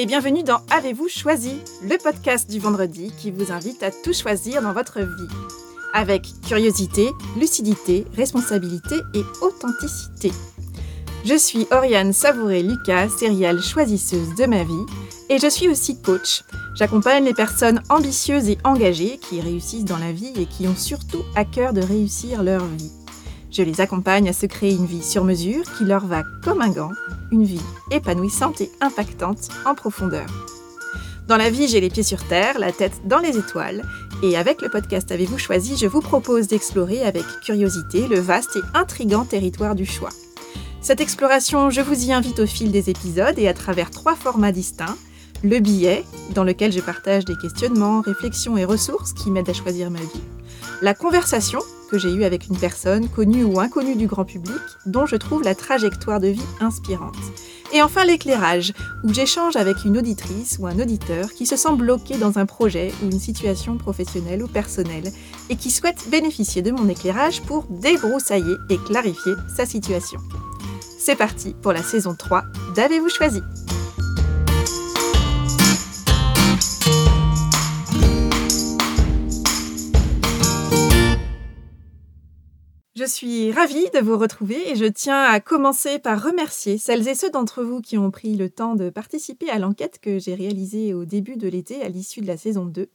et 0.00 0.06
bienvenue 0.06 0.42
dans 0.42 0.62
Avez-vous 0.70 1.08
choisi, 1.08 1.52
le 1.82 1.98
podcast 2.02 2.50
du 2.50 2.58
vendredi 2.58 3.12
qui 3.18 3.30
vous 3.30 3.52
invite 3.52 3.82
à 3.82 3.90
tout 3.90 4.14
choisir 4.14 4.62
dans 4.62 4.72
votre 4.72 5.00
vie. 5.00 5.28
Avec 5.92 6.22
curiosité, 6.48 7.10
lucidité, 7.36 8.06
responsabilité 8.16 8.94
et 9.12 9.22
authenticité. 9.42 10.32
Je 11.26 11.36
suis 11.36 11.66
Oriane 11.70 12.14
Savouré-Lucas, 12.14 13.10
céréale 13.10 13.60
choisisseuse 13.60 14.34
de 14.36 14.46
ma 14.46 14.64
vie, 14.64 14.86
et 15.28 15.36
je 15.36 15.50
suis 15.50 15.68
aussi 15.68 16.00
coach. 16.00 16.44
J'accompagne 16.76 17.26
les 17.26 17.34
personnes 17.34 17.82
ambitieuses 17.90 18.48
et 18.48 18.56
engagées 18.64 19.18
qui 19.18 19.42
réussissent 19.42 19.84
dans 19.84 19.98
la 19.98 20.12
vie 20.12 20.32
et 20.34 20.46
qui 20.46 20.66
ont 20.66 20.76
surtout 20.76 21.24
à 21.36 21.44
cœur 21.44 21.74
de 21.74 21.82
réussir 21.82 22.42
leur 22.42 22.64
vie. 22.64 22.90
Je 23.50 23.62
les 23.62 23.80
accompagne 23.80 24.28
à 24.28 24.32
se 24.32 24.46
créer 24.46 24.74
une 24.74 24.86
vie 24.86 25.02
sur 25.02 25.24
mesure 25.24 25.64
qui 25.76 25.84
leur 25.84 26.06
va 26.06 26.22
comme 26.44 26.60
un 26.60 26.68
gant, 26.68 26.92
une 27.32 27.44
vie 27.44 27.60
épanouissante 27.90 28.60
et 28.60 28.70
impactante 28.80 29.48
en 29.66 29.74
profondeur. 29.74 30.26
Dans 31.26 31.36
la 31.36 31.50
vie, 31.50 31.68
j'ai 31.68 31.80
les 31.80 31.90
pieds 31.90 32.04
sur 32.04 32.26
terre, 32.26 32.58
la 32.58 32.72
tête 32.72 33.02
dans 33.06 33.18
les 33.18 33.36
étoiles, 33.36 33.82
et 34.22 34.36
avec 34.36 34.62
le 34.62 34.68
podcast 34.68 35.10
Avez-vous 35.10 35.38
choisi, 35.38 35.76
je 35.76 35.86
vous 35.86 36.00
propose 36.00 36.46
d'explorer 36.46 37.02
avec 37.02 37.24
curiosité 37.44 38.06
le 38.06 38.20
vaste 38.20 38.56
et 38.56 38.62
intrigant 38.78 39.24
territoire 39.24 39.74
du 39.74 39.86
choix. 39.86 40.10
Cette 40.80 41.00
exploration, 41.00 41.70
je 41.70 41.80
vous 41.80 42.06
y 42.06 42.12
invite 42.12 42.38
au 42.38 42.46
fil 42.46 42.70
des 42.70 42.88
épisodes 42.88 43.38
et 43.38 43.48
à 43.48 43.54
travers 43.54 43.90
trois 43.90 44.14
formats 44.14 44.52
distincts. 44.52 44.96
Le 45.42 45.58
billet, 45.58 46.04
dans 46.34 46.44
lequel 46.44 46.72
je 46.72 46.80
partage 46.80 47.24
des 47.24 47.36
questionnements, 47.36 48.00
réflexions 48.00 48.56
et 48.56 48.64
ressources 48.64 49.12
qui 49.12 49.30
m'aident 49.30 49.50
à 49.50 49.54
choisir 49.54 49.90
ma 49.90 50.00
vie. 50.00 50.22
La 50.82 50.94
conversation, 50.94 51.60
que 51.90 51.98
j'ai 51.98 52.12
eue 52.12 52.24
avec 52.24 52.46
une 52.46 52.56
personne, 52.56 53.08
connue 53.08 53.44
ou 53.44 53.60
inconnue 53.60 53.96
du 53.96 54.06
grand 54.06 54.24
public, 54.24 54.60
dont 54.86 55.06
je 55.06 55.16
trouve 55.16 55.42
la 55.42 55.54
trajectoire 55.54 56.20
de 56.20 56.28
vie 56.28 56.40
inspirante. 56.60 57.16
Et 57.72 57.82
enfin 57.82 58.04
l'éclairage, 58.04 58.72
où 59.04 59.12
j'échange 59.12 59.56
avec 59.56 59.84
une 59.84 59.98
auditrice 59.98 60.58
ou 60.58 60.66
un 60.66 60.78
auditeur 60.78 61.32
qui 61.32 61.46
se 61.46 61.56
sent 61.56 61.74
bloqué 61.74 62.16
dans 62.18 62.38
un 62.38 62.46
projet 62.46 62.92
ou 63.02 63.06
une 63.06 63.20
situation 63.20 63.76
professionnelle 63.76 64.42
ou 64.42 64.48
personnelle 64.48 65.12
et 65.48 65.56
qui 65.56 65.70
souhaite 65.70 66.08
bénéficier 66.10 66.62
de 66.62 66.70
mon 66.72 66.88
éclairage 66.88 67.42
pour 67.42 67.64
débroussailler 67.70 68.56
et 68.70 68.78
clarifier 68.78 69.34
sa 69.54 69.66
situation. 69.66 70.20
C'est 70.98 71.16
parti 71.16 71.54
pour 71.62 71.72
la 71.72 71.82
saison 71.82 72.14
3 72.14 72.44
d'Avez-vous 72.74 73.08
choisi? 73.08 73.40
Je 83.00 83.06
suis 83.06 83.50
ravie 83.50 83.88
de 83.94 84.00
vous 84.00 84.18
retrouver 84.18 84.70
et 84.70 84.76
je 84.76 84.84
tiens 84.84 85.22
à 85.22 85.40
commencer 85.40 85.98
par 85.98 86.22
remercier 86.22 86.76
celles 86.76 87.08
et 87.08 87.14
ceux 87.14 87.30
d'entre 87.30 87.62
vous 87.62 87.80
qui 87.80 87.96
ont 87.96 88.10
pris 88.10 88.36
le 88.36 88.50
temps 88.50 88.74
de 88.74 88.90
participer 88.90 89.48
à 89.48 89.58
l'enquête 89.58 90.00
que 90.02 90.18
j'ai 90.18 90.34
réalisée 90.34 90.92
au 90.92 91.06
début 91.06 91.36
de 91.36 91.48
l'été 91.48 91.80
à 91.80 91.88
l'issue 91.88 92.20
de 92.20 92.26
la 92.26 92.36
saison 92.36 92.66
2. 92.66 92.90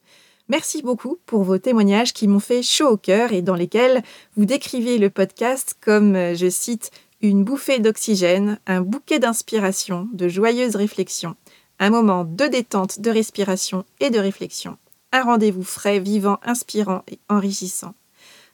Merci 0.48 0.84
beaucoup 0.84 1.18
pour 1.26 1.42
vos 1.42 1.58
témoignages 1.58 2.14
qui 2.14 2.28
m'ont 2.28 2.40
fait 2.40 2.62
chaud 2.62 2.90
au 2.90 2.98
cœur 2.98 3.34
et 3.34 3.42
dans 3.42 3.56
lesquels 3.56 4.04
vous 4.38 4.46
décrivez 4.46 5.00
le 5.00 5.10
podcast 5.10 5.76
comme, 5.82 6.14
je 6.36 6.52
cite, 6.52 6.92
une 7.24 7.44
bouffée 7.44 7.80
d'oxygène, 7.80 8.60
un 8.68 8.82
bouquet 8.82 9.18
d'inspiration, 9.18 10.08
de 10.14 10.28
joyeuses 10.28 10.76
réflexions, 10.76 11.36
un 11.80 11.90
moment 11.90 12.26
de 12.26 12.46
détente, 12.46 13.00
de 13.00 13.10
respiration 13.10 13.86
et 14.00 14.12
de 14.12 14.20
réflexion, 14.20 14.78
un 15.12 15.24
rendez-vous 15.24 15.64
frais, 15.64 15.98
vivant, 15.98 16.38
inspirant 16.44 17.02
et 17.08 17.18
enrichissant 17.28 17.96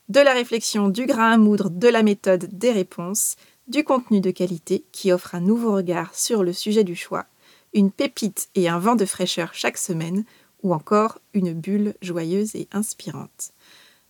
de 0.10 0.20
la 0.20 0.34
réflexion, 0.34 0.90
du 0.90 1.06
grain 1.06 1.32
à 1.32 1.38
moudre, 1.38 1.70
de 1.70 1.88
la 1.88 2.04
méthode, 2.04 2.50
des 2.52 2.72
réponses, 2.72 3.36
du 3.68 3.84
contenu 3.84 4.20
de 4.20 4.32
qualité 4.32 4.84
qui 4.92 5.12
offre 5.12 5.36
un 5.36 5.40
nouveau 5.40 5.74
regard 5.74 6.14
sur 6.14 6.44
le 6.44 6.54
sujet 6.54 6.84
du 6.84 6.96
choix, 6.96 7.26
une 7.74 7.92
pépite 7.92 8.50
et 8.56 8.68
un 8.68 8.80
vent 8.80 8.96
de 8.96 9.06
fraîcheur 9.06 9.54
chaque 9.54 9.78
semaine, 9.78 10.26
ou 10.64 10.74
encore 10.74 11.20
une 11.34 11.54
bulle 11.54 11.96
joyeuse 12.02 12.56
et 12.56 12.68
inspirante. 12.72 13.52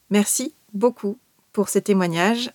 Merci 0.10 0.54
beaucoup 0.74 1.18
pour 1.54 1.70
ces 1.70 1.82
témoignages, 1.82 2.52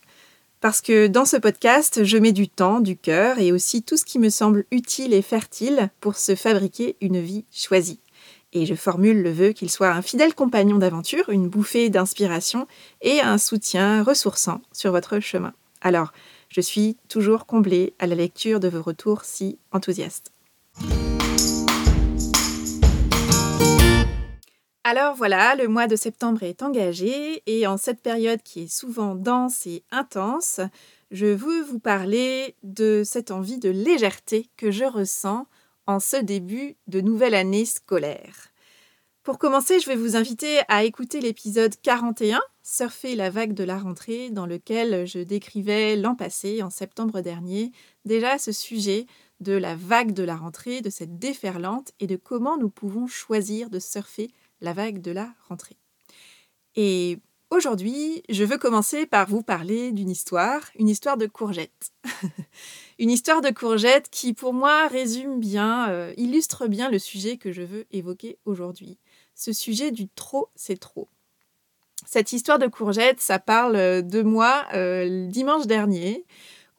parce 0.61 0.81
que 0.81 1.07
dans 1.07 1.25
ce 1.25 1.37
podcast, 1.37 2.05
je 2.05 2.19
mets 2.19 2.33
du 2.33 2.49
temps, 2.49 2.81
du 2.81 2.97
cœur 2.97 3.39
et 3.39 3.53
aussi 3.53 3.83
tout 3.83 3.97
ce 3.97 4.05
qui 4.05 4.19
me 4.19 4.31
semble 4.31 4.65
utile 4.71 5.15
et 5.15 5.23
fertile 5.23 5.91
pour 6.01 6.17
se 6.17 6.35
fabriquer 6.35 6.97
une 7.01 7.21
vie 7.21 7.45
choisie 7.53 8.01
et 8.57 8.67
je 8.67 8.75
formule 8.75 9.23
le 9.23 9.31
vœu 9.31 9.53
qu'il 9.53 9.71
soit 9.71 9.91
un 9.91 10.03
fidèle 10.03 10.35
compagnon 10.35 10.79
d'aventure, 10.79 11.29
une 11.29 11.49
bouffée 11.49 11.91
d'inspiration 11.91 12.67
et 13.03 13.21
un 13.21 13.39
soutien 13.39 14.03
ressourçant 14.03 14.63
sur 14.73 14.93
votre 14.93 15.21
chemin. 15.21 15.53
Alors, 15.83 16.13
je 16.49 16.61
suis 16.61 16.97
toujours 17.09 17.47
comblée 17.47 17.95
à 17.99 18.07
la 18.07 18.15
lecture 18.15 18.59
de 18.59 18.69
vos 18.69 18.83
retours 18.83 19.25
si 19.25 19.59
enthousiastes. 19.73 20.33
Alors 24.85 25.15
voilà, 25.17 25.57
le 25.57 25.69
mois 25.69 25.89
de 25.89 25.97
septembre 25.97 26.45
est 26.45 26.63
engagé 26.63 27.43
et 27.47 27.67
en 27.67 27.77
cette 27.77 28.01
période 28.01 28.41
qui 28.43 28.63
est 28.63 28.73
souvent 28.73 29.17
dense 29.17 29.67
et 29.67 29.83
intense, 29.91 30.61
je 31.11 31.27
veux 31.27 31.63
vous 31.63 31.81
parler 31.81 32.55
de 32.63 33.03
cette 33.05 33.33
envie 33.33 33.59
de 33.59 33.69
légèreté 33.69 34.49
que 34.57 34.71
je 34.71 34.85
ressens 34.85 35.47
en 35.87 36.01
ce 36.01 36.17
début 36.17 36.77
de 36.87 37.01
nouvelle 37.01 37.35
année 37.35 37.65
scolaire. 37.65 38.49
Pour 39.23 39.39
commencer, 39.39 39.81
je 39.81 39.89
vais 39.89 39.97
vous 39.97 40.15
inviter 40.15 40.61
à 40.69 40.85
écouter 40.85 41.21
l'épisode 41.21 41.75
41, 41.83 42.41
Surfer 42.63 43.17
la 43.17 43.31
vague 43.31 43.55
de 43.55 43.65
la 43.65 43.79
rentrée, 43.79 44.31
dans 44.31 44.47
lequel 44.47 45.07
je 45.07 45.19
décrivais 45.19 45.97
l'an 45.97 46.15
passé, 46.15 46.63
en 46.63 46.71
septembre 46.71 47.21
dernier, 47.21 47.73
déjà 48.05 48.39
ce 48.39 48.53
sujet 48.53 49.07
de 49.41 49.53
la 49.53 49.75
vague 49.75 50.13
de 50.13 50.23
la 50.23 50.37
rentrée, 50.37 50.81
de 50.81 50.91
cette 50.91 51.19
déferlante 51.19 51.93
et 52.01 52.07
de 52.07 52.17
comment 52.17 52.57
nous 52.57 52.71
pouvons 52.71 53.07
choisir 53.07 53.69
de 53.69 53.79
surfer 53.79 54.31
la 54.61 54.73
vague 54.73 55.01
de 55.01 55.11
la 55.11 55.35
rentrée. 55.49 55.77
Et 56.77 57.19
Aujourd'hui, 57.51 58.25
je 58.29 58.43
veux 58.43 58.59
commencer 58.59 59.07
par 59.07 59.29
vous 59.29 59.41
parler 59.41 59.93
d'une 59.93 60.11
histoire, 60.11 60.63
une 60.77 60.89
histoire 60.89 61.17
de 61.17 61.27
courgette. 61.27 61.93
une 62.99 63.09
histoire 63.09 63.41
de 63.41 63.51
courgette 63.51 64.11
qui, 64.11 64.35
pour 64.35 64.53
moi, 64.53 64.89
résume 64.89 65.39
bien, 65.39 65.89
euh, 65.91 66.13
illustre 66.17 66.67
bien 66.67 66.91
le 66.91 66.99
sujet 66.99 67.37
que 67.37 67.53
je 67.53 67.63
veux 67.63 67.87
évoquer 67.93 68.39
aujourd'hui. 68.47 68.99
Ce 69.37 69.53
sujet 69.53 69.93
du 69.93 70.09
trop, 70.09 70.49
c'est 70.57 70.81
trop. 70.81 71.09
Cette 72.05 72.33
histoire 72.33 72.59
de 72.59 72.67
courgette, 72.67 73.21
ça 73.21 73.39
parle 73.39 73.77
de 74.03 74.23
moi 74.23 74.67
euh, 74.75 75.29
dimanche 75.29 75.69
dernier, 75.69 76.25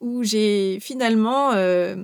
où 0.01 0.23
j'ai 0.23 0.79
finalement 0.81 1.53
euh, 1.53 1.95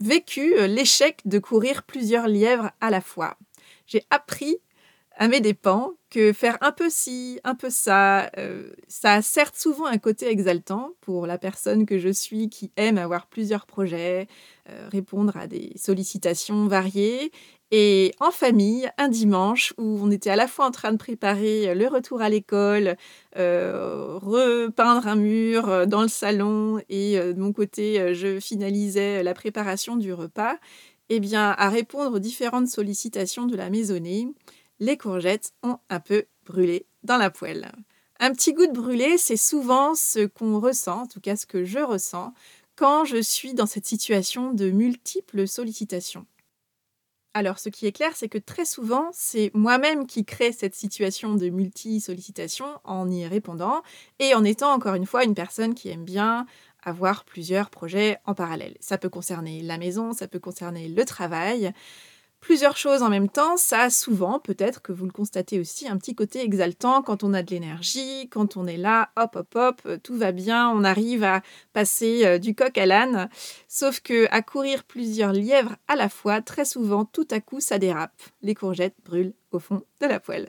vécu 0.00 0.66
l'échec 0.66 1.20
de 1.26 1.38
courir 1.38 1.82
plusieurs 1.82 2.26
lièvres 2.26 2.70
à 2.80 2.88
la 2.88 3.02
fois. 3.02 3.36
J'ai 3.86 4.02
appris 4.08 4.56
à 5.16 5.28
mes 5.28 5.40
dépens 5.40 5.94
que 6.10 6.32
faire 6.32 6.58
un 6.60 6.72
peu 6.72 6.88
ci, 6.90 7.40
un 7.42 7.54
peu 7.54 7.70
ça, 7.70 8.30
euh, 8.38 8.70
ça 8.86 9.14
a 9.14 9.22
certes 9.22 9.56
souvent 9.56 9.86
un 9.86 9.98
côté 9.98 10.28
exaltant 10.28 10.92
pour 11.00 11.26
la 11.26 11.38
personne 11.38 11.86
que 11.86 11.98
je 11.98 12.10
suis 12.10 12.48
qui 12.48 12.70
aime 12.76 12.98
avoir 12.98 13.26
plusieurs 13.26 13.66
projets, 13.66 14.28
euh, 14.68 14.88
répondre 14.90 15.36
à 15.36 15.46
des 15.46 15.72
sollicitations 15.76 16.66
variées. 16.66 17.32
Et 17.72 18.14
en 18.20 18.30
famille, 18.30 18.88
un 18.96 19.08
dimanche 19.08 19.74
où 19.78 19.98
on 20.00 20.10
était 20.10 20.30
à 20.30 20.36
la 20.36 20.46
fois 20.46 20.66
en 20.66 20.70
train 20.70 20.92
de 20.92 20.98
préparer 20.98 21.74
le 21.74 21.88
retour 21.88 22.22
à 22.22 22.28
l'école, 22.28 22.96
euh, 23.36 24.18
repeindre 24.22 25.08
un 25.08 25.16
mur 25.16 25.86
dans 25.88 26.02
le 26.02 26.08
salon 26.08 26.80
et 26.88 27.18
de 27.18 27.40
mon 27.40 27.52
côté, 27.52 28.14
je 28.14 28.38
finalisais 28.38 29.24
la 29.24 29.34
préparation 29.34 29.96
du 29.96 30.12
repas, 30.12 30.56
eh 31.08 31.18
bien, 31.18 31.50
à 31.58 31.68
répondre 31.68 32.16
aux 32.16 32.20
différentes 32.20 32.68
sollicitations 32.68 33.46
de 33.46 33.56
la 33.56 33.68
maisonnée, 33.68 34.28
les 34.78 34.96
courgettes 34.96 35.52
ont 35.62 35.78
un 35.88 36.00
peu 36.00 36.26
brûlé 36.44 36.86
dans 37.02 37.16
la 37.16 37.30
poêle. 37.30 37.72
Un 38.18 38.32
petit 38.32 38.54
goût 38.54 38.66
de 38.66 38.72
brûlé, 38.72 39.18
c'est 39.18 39.36
souvent 39.36 39.94
ce 39.94 40.26
qu'on 40.26 40.58
ressent, 40.58 41.02
en 41.02 41.06
tout 41.06 41.20
cas 41.20 41.36
ce 41.36 41.46
que 41.46 41.64
je 41.64 41.78
ressens, 41.78 42.32
quand 42.74 43.04
je 43.04 43.20
suis 43.20 43.54
dans 43.54 43.66
cette 43.66 43.86
situation 43.86 44.52
de 44.52 44.70
multiples 44.70 45.46
sollicitations. 45.46 46.26
Alors, 47.34 47.58
ce 47.58 47.68
qui 47.68 47.86
est 47.86 47.92
clair, 47.92 48.12
c'est 48.14 48.30
que 48.30 48.38
très 48.38 48.64
souvent, 48.64 49.10
c'est 49.12 49.50
moi-même 49.52 50.06
qui 50.06 50.24
crée 50.24 50.52
cette 50.52 50.74
situation 50.74 51.34
de 51.34 51.50
multi-sollicitation 51.50 52.64
en 52.84 53.10
y 53.10 53.26
répondant 53.26 53.82
et 54.18 54.34
en 54.34 54.42
étant 54.42 54.72
encore 54.72 54.94
une 54.94 55.04
fois 55.04 55.24
une 55.24 55.34
personne 55.34 55.74
qui 55.74 55.90
aime 55.90 56.04
bien 56.04 56.46
avoir 56.82 57.24
plusieurs 57.24 57.68
projets 57.68 58.16
en 58.24 58.32
parallèle. 58.32 58.78
Ça 58.80 58.96
peut 58.96 59.10
concerner 59.10 59.60
la 59.60 59.76
maison, 59.76 60.14
ça 60.14 60.28
peut 60.28 60.38
concerner 60.38 60.88
le 60.88 61.04
travail 61.04 61.74
plusieurs 62.46 62.76
choses 62.76 63.02
en 63.02 63.08
même 63.08 63.28
temps, 63.28 63.56
ça 63.56 63.80
a 63.80 63.90
souvent, 63.90 64.38
peut-être 64.38 64.80
que 64.80 64.92
vous 64.92 65.04
le 65.04 65.10
constatez 65.10 65.58
aussi, 65.58 65.88
un 65.88 65.96
petit 65.96 66.14
côté 66.14 66.44
exaltant 66.44 67.02
quand 67.02 67.24
on 67.24 67.34
a 67.34 67.42
de 67.42 67.50
l'énergie, 67.50 68.28
quand 68.30 68.56
on 68.56 68.68
est 68.68 68.76
là, 68.76 69.10
hop, 69.16 69.34
hop, 69.34 69.56
hop, 69.56 69.80
euh, 69.86 69.98
tout 70.00 70.16
va 70.16 70.30
bien, 70.30 70.70
on 70.70 70.84
arrive 70.84 71.24
à 71.24 71.42
passer 71.72 72.24
euh, 72.24 72.38
du 72.38 72.54
coq 72.54 72.78
à 72.78 72.86
l'âne. 72.86 73.28
Sauf 73.66 73.98
que 73.98 74.28
à 74.30 74.42
courir 74.42 74.84
plusieurs 74.84 75.32
lièvres 75.32 75.74
à 75.88 75.96
la 75.96 76.08
fois, 76.08 76.40
très 76.40 76.64
souvent, 76.64 77.04
tout 77.04 77.26
à 77.32 77.40
coup, 77.40 77.58
ça 77.58 77.80
dérape. 77.80 78.22
Les 78.42 78.54
courgettes 78.54 78.94
brûlent 79.04 79.34
au 79.50 79.58
fond 79.58 79.82
de 80.00 80.06
la 80.06 80.20
poêle. 80.20 80.48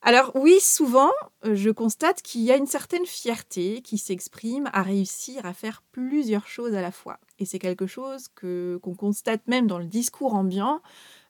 Alors 0.00 0.30
oui, 0.36 0.60
souvent, 0.60 1.10
euh, 1.44 1.56
je 1.56 1.70
constate 1.70 2.22
qu'il 2.22 2.42
y 2.42 2.52
a 2.52 2.56
une 2.56 2.66
certaine 2.66 3.04
fierté 3.04 3.82
qui 3.82 3.98
s'exprime 3.98 4.70
à 4.72 4.82
réussir 4.82 5.44
à 5.44 5.52
faire 5.52 5.82
plusieurs 5.90 6.46
choses 6.46 6.74
à 6.74 6.80
la 6.80 6.92
fois. 6.92 7.18
Et 7.40 7.44
c'est 7.44 7.58
quelque 7.58 7.86
chose 7.86 8.28
que 8.34 8.78
qu'on 8.82 8.94
constate 8.94 9.46
même 9.48 9.66
dans 9.66 9.78
le 9.78 9.86
discours 9.86 10.34
ambiant. 10.34 10.80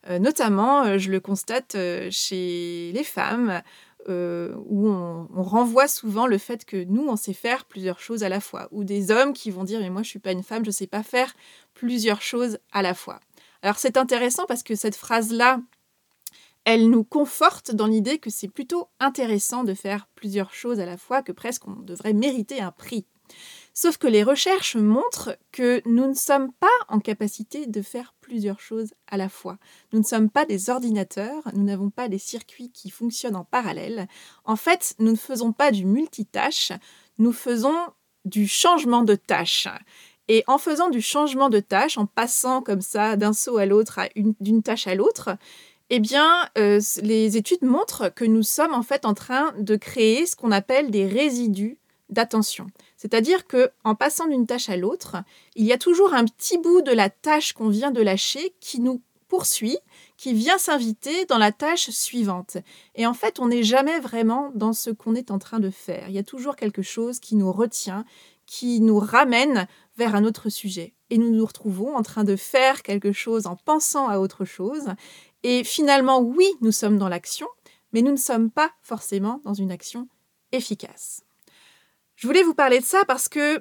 Euh, 0.09 0.19
notamment, 0.19 0.85
euh, 0.85 0.99
je 0.99 1.11
le 1.11 1.19
constate 1.19 1.76
chez 2.11 2.93
les 2.93 3.05
femmes, 3.05 3.62
où 4.06 4.88
on, 4.88 5.29
on, 5.35 5.43
renvoie 5.43 5.87
souvent 5.87 6.26
le 6.26 6.38
fait 6.38 6.64
que 6.64 6.82
nous, 6.82 7.06
on 7.06 7.17
sait 7.17 7.35
faire 7.35 7.67
plusieurs 7.67 8.00
choses 8.00 8.23
à 8.23 8.31
la 8.31 8.41
fois. 8.41 8.69
Ou 8.71 8.85
des 8.85 9.11
hommes 9.11 9.35
qui 9.35 9.50
vont 9.50 9.64
dire, 9.64 9.81
mais 9.81 9.91
moi, 9.91 10.03
je 10.03 10.09
suis 10.09 10.19
pas 10.19 10.32
une 10.32 10.43
femme, 10.43 10.64
je 10.64 10.71
ne 10.71 10.75
sais 10.75 10.87
pas 10.87 11.03
faire 11.03 11.35
plusieurs 11.75 12.23
choses 12.23 12.59
à 12.73 12.81
la 12.81 12.94
fois. 12.94 13.21
Alors 13.62 13.76
c'est 13.79 13.97
intéressant 13.97 14.47
parce 14.47 14.62
que 14.62 14.75
cette 14.75 14.97
phrase-là, 14.97 15.61
elle 16.70 16.91
nous 16.91 17.03
conforte 17.03 17.75
dans 17.75 17.87
l'idée 17.87 18.19
que 18.19 18.29
c'est 18.29 18.47
plutôt 18.47 18.91
intéressant 19.00 19.65
de 19.65 19.73
faire 19.73 20.06
plusieurs 20.15 20.53
choses 20.53 20.81
à 20.81 20.85
la 20.85 20.99
fois, 20.99 21.23
que 21.23 21.32
presque 21.32 21.67
on 21.67 21.76
devrait 21.76 22.12
mériter 22.12 22.61
un 22.61 22.73
prix. 22.73 23.06
Sauf 23.73 23.97
que 23.97 24.06
les 24.06 24.23
recherches 24.23 24.76
montrent 24.76 25.38
que 25.50 25.81
nous 25.87 26.06
ne 26.06 26.12
sommes 26.12 26.53
pas 26.61 26.67
en 26.91 27.00
capacité 27.00 27.67
de 27.67 27.81
faire 27.81 28.12
plusieurs 28.20 28.61
choses 28.61 28.93
à 29.06 29.17
la 29.17 29.31
fois. 29.31 29.56
Nous 29.94 30.00
ne 30.00 30.05
sommes 30.05 30.29
pas 30.29 30.44
des 30.44 30.69
ordinateurs, 30.69 31.43
nous 31.55 31.65
n'avons 31.65 31.88
pas 31.88 32.11
des 32.11 32.19
circuits 32.19 32.71
qui 32.71 32.91
fonctionnent 32.91 33.37
en 33.37 33.44
parallèle. 33.44 34.06
En 34.44 34.56
fait, 34.56 34.94
nous 34.99 35.12
ne 35.12 35.17
faisons 35.17 35.55
pas 35.55 35.71
du 35.71 35.87
multitâche, 35.87 36.73
nous 37.17 37.32
faisons 37.32 37.76
du 38.26 38.47
changement 38.47 39.05
de 39.05 39.14
tâche. 39.14 39.69
Et 40.31 40.44
en 40.47 40.59
faisant 40.59 40.91
du 40.91 41.00
changement 41.00 41.49
de 41.49 41.61
tâche, 41.61 41.97
en 41.97 42.05
passant 42.05 42.61
comme 42.61 42.82
ça 42.82 43.17
d'un 43.17 43.32
saut 43.32 43.56
à 43.56 43.64
l'autre, 43.64 44.00
d'une 44.14 44.62
tâche 44.62 44.87
à 44.87 44.94
l'autre, 44.94 45.31
eh 45.90 46.00
bien, 46.00 46.49
euh, 46.58 46.81
les 47.02 47.37
études 47.37 47.62
montrent 47.62 48.12
que 48.14 48.25
nous 48.25 48.43
sommes 48.43 48.75
en 48.75 48.82
fait 48.82 49.05
en 49.05 49.14
train 49.14 49.52
de 49.58 49.76
créer 49.76 50.26
ce 50.26 50.37
qu'on 50.37 50.52
appelle 50.52 50.90
des 50.90 51.06
résidus 51.06 51.79
d'attention. 52.11 52.67
C'est-à-dire 52.96 53.46
que 53.46 53.70
en 53.85 53.94
passant 53.94 54.26
d'une 54.26 54.46
tâche 54.46 54.69
à 54.69 54.76
l'autre, 54.76 55.17
il 55.56 55.64
y 55.64 55.73
a 55.73 55.79
toujours 55.79 56.14
un 56.14 56.25
petit 56.25 56.58
bout 56.58 56.82
de 56.82 56.93
la 56.93 57.11
tâche 57.11 57.52
qu'on 57.52 57.69
vient 57.69 57.90
de 57.90 58.02
lâcher 58.02 58.55
qui 58.61 58.81
nous 58.81 59.00
poursuit, 59.29 59.79
qui 60.17 60.32
vient 60.32 60.58
s'inviter 60.58 61.26
dans 61.26 61.38
la 61.38 61.52
tâche 61.52 61.90
suivante. 61.90 62.56
Et 62.94 63.06
en 63.06 63.14
fait, 63.14 63.38
on 63.38 63.49
n'est 63.49 63.62
jamais 63.62 64.00
vraiment 64.00 64.50
dans 64.55 64.73
ce 64.73 64.90
qu'on 64.90 65.14
est 65.14 65.31
en 65.31 65.38
train 65.38 65.61
de 65.61 65.70
faire. 65.70 66.08
Il 66.08 66.14
y 66.14 66.19
a 66.19 66.23
toujours 66.23 66.56
quelque 66.56 66.82
chose 66.82 67.20
qui 67.20 67.37
nous 67.37 67.52
retient, 67.52 68.05
qui 68.46 68.81
nous 68.81 68.99
ramène 68.99 69.69
vers 69.96 70.14
un 70.14 70.25
autre 70.25 70.49
sujet. 70.49 70.94
Et 71.11 71.19
nous 71.19 71.31
nous 71.31 71.44
retrouvons 71.44 71.94
en 71.94 72.02
train 72.02 72.25
de 72.25 72.37
faire 72.37 72.82
quelque 72.82 73.12
chose 73.12 73.46
en 73.46 73.56
pensant 73.56 74.08
à 74.08 74.19
autre 74.19 74.44
chose. 74.44 74.88
Et 75.43 75.64
finalement, 75.64 76.20
oui, 76.20 76.46
nous 76.61 76.73
sommes 76.73 76.99
dans 76.99 77.08
l'action, 77.08 77.46
mais 77.93 78.02
nous 78.02 78.12
ne 78.12 78.17
sommes 78.17 78.50
pas 78.50 78.70
forcément 78.82 79.40
dans 79.44 79.55
une 79.55 79.70
action 79.70 80.08
efficace. 80.52 81.23
Je 82.17 82.26
voulais 82.26 82.43
vous 82.43 82.55
parler 82.55 82.81
de 82.81 82.85
ça 82.85 83.05
parce 83.06 83.29
que 83.29 83.61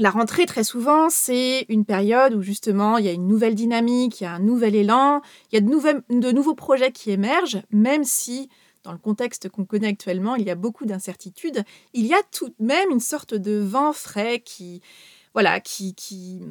la 0.00 0.10
rentrée, 0.10 0.46
très 0.46 0.64
souvent, 0.64 1.10
c'est 1.10 1.66
une 1.68 1.84
période 1.84 2.34
où 2.34 2.42
justement 2.42 2.96
il 2.98 3.04
y 3.04 3.08
a 3.08 3.12
une 3.12 3.28
nouvelle 3.28 3.54
dynamique, 3.54 4.20
il 4.20 4.24
y 4.24 4.26
a 4.26 4.32
un 4.32 4.40
nouvel 4.40 4.74
élan, 4.74 5.20
il 5.52 5.56
y 5.56 5.58
a 5.58 5.60
de, 5.60 6.32
nouveaux 6.32 6.54
projets 6.54 6.90
qui 6.90 7.10
émergent, 7.10 7.62
même 7.70 8.04
si 8.04 8.48
dans 8.82 8.92
le 8.92 8.98
contexte 8.98 9.50
qu'on 9.50 9.66
connaît 9.66 9.88
actuellement, 9.88 10.36
il 10.36 10.46
y 10.46 10.50
a 10.50 10.54
beaucoup 10.54 10.86
d'incertitudes, 10.86 11.64
il 11.92 12.06
y 12.06 12.14
a 12.14 12.22
tout 12.32 12.48
de 12.48 12.64
même 12.64 12.90
une 12.90 13.00
sorte 13.00 13.34
de 13.34 13.58
vent 13.58 13.92
frais 13.92 14.40
qui, 14.40 14.80
voilà, 15.34 15.60
qui 15.60 16.42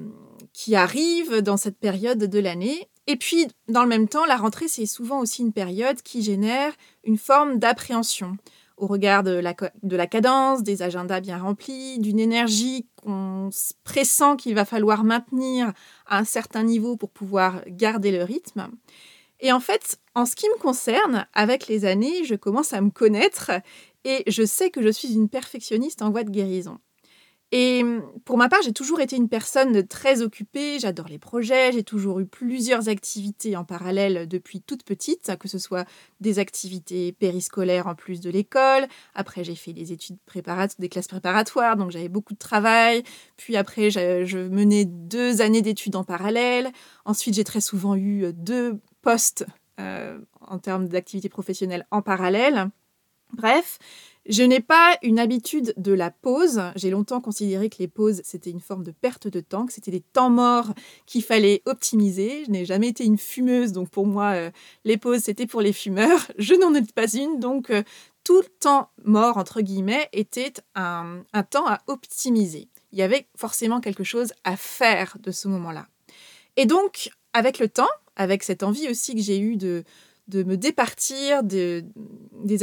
arrive 0.74 1.42
dans 1.42 1.58
cette 1.58 1.80
période 1.80 2.20
de 2.20 2.40
l'année. 2.40 2.88
Et 3.10 3.16
puis, 3.16 3.48
dans 3.68 3.82
le 3.82 3.90
même 3.90 4.08
temps, 4.08 4.26
la 4.26 4.38
rentrée, 4.38 4.68
c'est 4.68 4.86
souvent 4.86 5.20
aussi 5.20 5.42
une 5.42 5.52
période 5.52 6.00
qui 6.04 6.22
génère 6.22 6.72
une 7.04 7.18
forme 7.18 7.58
d'appréhension 7.58 8.38
au 8.78 8.86
regard 8.86 9.24
de 9.24 9.32
la, 9.32 9.56
de 9.82 9.96
la 9.96 10.06
cadence, 10.06 10.62
des 10.62 10.84
agendas 10.84 11.20
bien 11.20 11.40
remplis, 11.40 11.98
d'une 11.98 12.20
énergie 12.20 12.88
qu'on 12.98 13.50
pressent 13.84 14.36
qu'il 14.38 14.54
va 14.54 14.64
falloir 14.64 15.04
maintenir 15.04 15.74
à 16.06 16.20
un 16.20 16.24
certain 16.24 16.62
niveau 16.62 16.98
pour 16.98 17.10
pouvoir 17.10 17.64
garder 17.66 18.12
le 18.12 18.24
rythme. 18.24 18.70
Et 19.40 19.52
en 19.52 19.60
fait, 19.60 19.98
en 20.14 20.28
ce 20.28 20.36
qui 20.36 20.48
me 20.48 20.60
concerne, 20.60 21.26
avec 21.34 21.68
les 21.68 21.86
années, 21.86 22.26
je 22.26 22.36
commence 22.36 22.74
à 22.74 22.82
me 22.82 22.92
connaître 22.92 23.50
et 24.04 24.22
je 24.28 24.46
sais 24.46 24.70
que 24.70 24.84
je 24.84 24.90
suis 24.90 25.16
une 25.16 25.30
perfectionniste 25.30 26.04
en 26.04 26.12
voie 26.12 26.24
de 26.24 26.30
guérison. 26.30 26.78
Et 27.52 27.84
mmh, 27.84 28.04
pour 28.26 28.38
ma 28.38 28.48
part, 28.48 28.62
j'ai 28.64 28.74
toujours 28.74 29.02
été 29.02 29.16
une 29.16 29.28
personne 29.28 29.86
très 29.88 30.22
occupée, 30.22 30.78
j'adore 30.80 31.08
les 31.08 31.18
projets, 31.18 31.72
j'ai 31.72 31.84
toujours 31.84 32.20
eu 32.20 32.28
plusieurs 32.28 32.90
activités 32.90 33.56
en 33.56 33.64
parallèle 33.64 34.28
depuis 34.28 34.62
toute 34.62 34.84
petite, 34.84 35.36
que 35.40 35.48
ce 35.48 35.58
soit 35.58 35.88
des 36.20 36.38
activités 36.38 37.12
périscolaires 37.12 37.88
en 37.88 37.96
plus 37.96 38.22
de 38.22 38.30
l'école, 38.30 38.88
après 39.16 39.44
j'ai 39.44 39.56
fait 39.56 39.74
des 39.74 39.92
études 39.92 40.20
préparatoires, 40.28 40.76
des 40.78 40.90
classes 40.90 41.08
préparatoires, 41.08 41.76
donc 41.76 41.90
j'avais 41.90 42.10
beaucoup 42.10 42.34
de 42.34 42.40
travail, 42.40 43.04
puis 43.36 43.58
après 43.58 43.90
je 43.90 44.48
menais 44.48 44.86
deux 44.86 45.42
années 45.42 45.64
d'études 45.64 45.96
en 45.96 46.04
parallèle, 46.04 46.70
ensuite 47.06 47.34
j'ai 47.34 47.44
très 47.44 47.62
souvent 47.62 47.96
eu 47.96 48.32
deux 48.32 48.80
postes 49.02 49.46
euh, 49.80 50.20
en 50.42 50.60
termes 50.60 50.88
d'activités 50.88 51.30
professionnelles 51.30 51.88
en 51.90 52.04
parallèle. 52.04 52.70
Bref, 53.34 53.80
je 54.30 54.44
n'ai 54.44 54.60
pas 54.60 54.96
une 55.02 55.18
habitude 55.18 55.74
de 55.76 55.92
la 55.92 56.12
pause. 56.12 56.62
J'ai 56.76 56.92
longtemps 56.92 57.20
considéré 57.20 57.68
que 57.68 57.78
les 57.80 57.88
pauses, 57.88 58.22
c'était 58.24 58.52
une 58.52 58.62
forme 58.62 58.84
de 58.84 58.92
perte 58.92 59.28
de 59.28 59.40
temps, 59.40 59.66
que 59.66 59.74
c'était 59.74 59.90
des 59.90 60.02
temps 60.02 60.30
morts 60.30 60.74
qu'il 61.08 61.24
fallait 61.24 61.64
optimiser. 61.66 62.46
Je 62.46 62.52
n'ai 62.52 62.64
jamais 62.64 62.90
été 62.90 63.04
une 63.06 63.18
fumeuse, 63.18 63.72
donc 63.72 63.90
pour 63.90 64.06
moi, 64.06 64.34
euh, 64.36 64.52
les 64.86 64.98
pauses, 64.98 65.22
c'était 65.22 65.48
pour 65.48 65.62
les 65.62 65.74
fumeurs. 65.74 66.28
Je 66.38 66.54
n'en 66.54 66.76
ai 66.76 66.84
pas 66.84 67.12
une, 67.12 67.40
donc 67.40 67.72
euh, 67.72 67.82
tout 68.24 68.40
le 68.40 68.48
temps 68.60 68.92
mort, 69.04 69.38
entre 69.38 69.62
guillemets, 69.62 70.08
était 70.14 70.54
un, 70.76 71.24
un 71.34 71.44
temps 71.44 71.68
à 71.68 71.80
optimiser. 71.88 72.70
Il 72.92 73.00
y 73.00 73.02
avait 73.02 73.28
forcément 73.36 73.82
quelque 73.82 74.04
chose 74.04 74.34
à 74.44 74.56
faire 74.56 75.18
de 75.22 75.32
ce 75.32 75.48
moment-là. 75.48 75.88
Et 76.56 76.68
donc, 76.68 77.10
avec 77.34 77.58
le 77.58 77.68
temps, 77.68 77.90
avec 78.16 78.44
cette 78.44 78.62
envie 78.62 78.90
aussi 78.90 79.16
que 79.16 79.22
j'ai 79.22 79.40
eue 79.40 79.58
de, 79.58 79.84
de 80.30 80.44
me 80.44 80.58
départir 80.58 81.44
des 81.44 81.84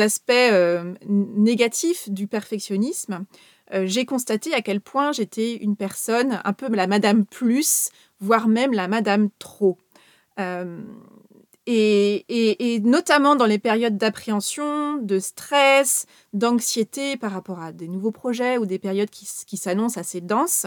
aspects 0.00 0.30
euh, 0.30 0.94
négatifs 1.06 2.08
du 2.08 2.26
perfectionnisme, 2.26 3.26
euh, 3.74 3.84
j'ai 3.86 4.04
constaté 4.04 4.54
à 4.54 4.62
quel 4.62 4.80
point 4.80 5.12
j'étais 5.12 5.56
une 5.56 5.76
personne 5.76 6.40
un 6.44 6.52
peu 6.52 6.68
la 6.68 6.86
madame 6.86 7.26
plus, 7.26 7.90
voire 8.20 8.46
même 8.46 8.72
la 8.72 8.86
madame 8.86 9.28
trop. 9.38 9.76
Euh, 10.38 10.80
et, 11.68 12.80
notamment 12.84 13.34
dans 13.34 13.46
les 13.46 13.58
périodes 13.58 13.96
d'appréhension, 13.96 14.98
de 14.98 15.18
stress, 15.18 16.06
d'anxiété 16.32 17.16
par 17.16 17.32
rapport 17.32 17.58
à 17.58 17.72
des 17.72 17.88
nouveaux 17.88 18.12
projets 18.12 18.56
ou 18.56 18.66
des 18.66 18.78
périodes 18.78 19.10
qui, 19.10 19.28
qui 19.44 19.56
s'annoncent 19.56 19.98
assez 19.98 20.20
denses, 20.20 20.66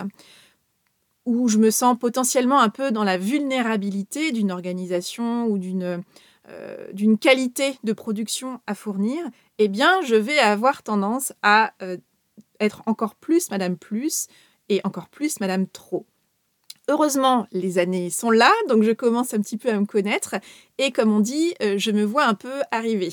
où 1.25 1.47
je 1.47 1.57
me 1.57 1.71
sens 1.71 1.97
potentiellement 1.97 2.59
un 2.59 2.67
peu 2.67 2.91
dans 2.91 3.05
la 3.05 3.17
vulnérabilité 3.17 4.33
d'une 4.33 4.51
organisation 4.51 5.45
ou 5.45 5.57
d'une 5.57 6.03
euh, 6.49 6.91
d'une 6.93 7.19
qualité 7.19 7.77
de 7.83 7.93
production 7.93 8.59
à 8.65 8.73
fournir, 8.73 9.23
eh 9.59 9.67
bien, 9.67 10.01
je 10.01 10.15
vais 10.15 10.39
avoir 10.39 10.81
tendance 10.81 11.31
à 11.43 11.73
euh, 11.83 11.97
être 12.59 12.81
encore 12.87 13.13
plus 13.15 13.51
Madame 13.51 13.77
Plus 13.77 14.27
et 14.67 14.81
encore 14.83 15.09
plus 15.09 15.39
Madame 15.41 15.67
Trop. 15.67 16.07
Heureusement, 16.87 17.45
les 17.51 17.77
années 17.77 18.09
sont 18.09 18.31
là, 18.31 18.51
donc 18.67 18.81
je 18.81 18.91
commence 18.91 19.35
un 19.35 19.41
petit 19.41 19.57
peu 19.57 19.69
à 19.69 19.79
me 19.79 19.85
connaître 19.85 20.35
et 20.79 20.91
comme 20.91 21.11
on 21.11 21.19
dit, 21.19 21.53
euh, 21.61 21.77
je 21.77 21.91
me 21.91 22.03
vois 22.03 22.25
un 22.25 22.33
peu 22.33 22.61
arriver. 22.71 23.09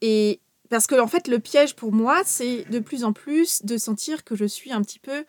et 0.00 0.40
parce 0.70 0.86
que 0.86 1.00
en 1.00 1.08
fait, 1.08 1.26
le 1.26 1.40
piège 1.40 1.74
pour 1.74 1.92
moi, 1.92 2.22
c'est 2.24 2.70
de 2.70 2.78
plus 2.78 3.02
en 3.02 3.12
plus 3.12 3.64
de 3.64 3.78
sentir 3.78 4.22
que 4.22 4.36
je 4.36 4.44
suis 4.44 4.72
un 4.72 4.82
petit 4.82 5.00
peu 5.00 5.24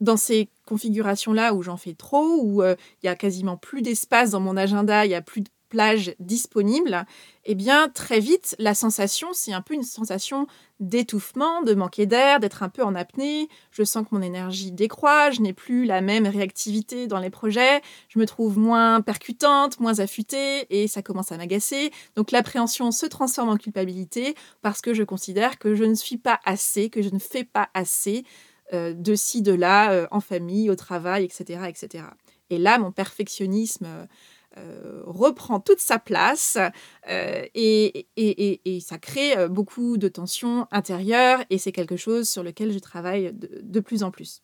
dans 0.00 0.16
ces 0.18 0.50
configurations-là 0.66 1.54
où 1.54 1.62
j'en 1.62 1.76
fais 1.76 1.94
trop, 1.94 2.38
où 2.42 2.62
il 2.64 2.76
y 3.04 3.08
a 3.08 3.14
quasiment 3.14 3.56
plus 3.56 3.80
d'espace 3.80 4.30
dans 4.30 4.40
mon 4.40 4.56
agenda, 4.56 5.06
il 5.06 5.10
y 5.10 5.14
a 5.14 5.22
plus 5.22 5.42
de 5.42 5.48
plage 5.72 6.14
disponible, 6.20 7.06
eh 7.46 7.54
bien 7.54 7.88
très 7.88 8.20
vite 8.20 8.54
la 8.58 8.74
sensation, 8.74 9.28
c'est 9.32 9.54
un 9.54 9.62
peu 9.62 9.72
une 9.72 9.84
sensation 9.84 10.46
d'étouffement, 10.80 11.62
de 11.62 11.72
manquer 11.72 12.04
d'air, 12.04 12.40
d'être 12.40 12.62
un 12.62 12.68
peu 12.68 12.84
en 12.84 12.94
apnée. 12.94 13.48
Je 13.70 13.82
sens 13.82 14.04
que 14.06 14.14
mon 14.14 14.20
énergie 14.20 14.70
décroît, 14.70 15.30
je 15.30 15.40
n'ai 15.40 15.54
plus 15.54 15.86
la 15.86 16.02
même 16.02 16.26
réactivité 16.26 17.06
dans 17.06 17.20
les 17.20 17.30
projets, 17.30 17.80
je 18.10 18.18
me 18.18 18.26
trouve 18.26 18.58
moins 18.58 19.00
percutante, 19.00 19.80
moins 19.80 19.98
affûtée 19.98 20.66
et 20.68 20.88
ça 20.88 21.00
commence 21.00 21.32
à 21.32 21.38
m'agacer. 21.38 21.90
Donc 22.16 22.32
l'appréhension 22.32 22.90
se 22.90 23.06
transforme 23.06 23.48
en 23.48 23.56
culpabilité 23.56 24.34
parce 24.60 24.82
que 24.82 24.92
je 24.92 25.02
considère 25.02 25.58
que 25.58 25.74
je 25.74 25.84
ne 25.84 25.94
suis 25.94 26.18
pas 26.18 26.38
assez, 26.44 26.90
que 26.90 27.00
je 27.00 27.08
ne 27.08 27.18
fais 27.18 27.44
pas 27.44 27.70
assez 27.72 28.24
euh, 28.74 28.92
de 28.92 29.14
ci, 29.14 29.40
de 29.40 29.52
là, 29.52 29.92
euh, 29.92 30.06
en 30.10 30.20
famille, 30.20 30.68
au 30.68 30.76
travail, 30.76 31.24
etc., 31.24 31.62
etc. 31.66 32.04
Et 32.50 32.58
là, 32.58 32.78
mon 32.78 32.92
perfectionnisme 32.92 33.86
euh, 34.58 35.02
reprend 35.06 35.60
toute 35.60 35.80
sa 35.80 35.98
place 35.98 36.58
euh, 37.08 37.44
et, 37.54 38.06
ça 38.80 38.98
crée 38.98 39.36
euh, 39.36 39.48
beaucoup 39.48 39.96
de 39.96 40.08
tensions 40.08 40.66
intérieures 40.70 41.42
et 41.48 41.56
c'est 41.56 41.72
quelque 41.72 41.96
chose 41.96 42.28
sur 42.28 42.42
lequel 42.42 42.70
je 42.70 42.78
travaille 42.78 43.32
de, 43.32 43.80
plus 43.80 44.02
en 44.02 44.10
plus. 44.10 44.42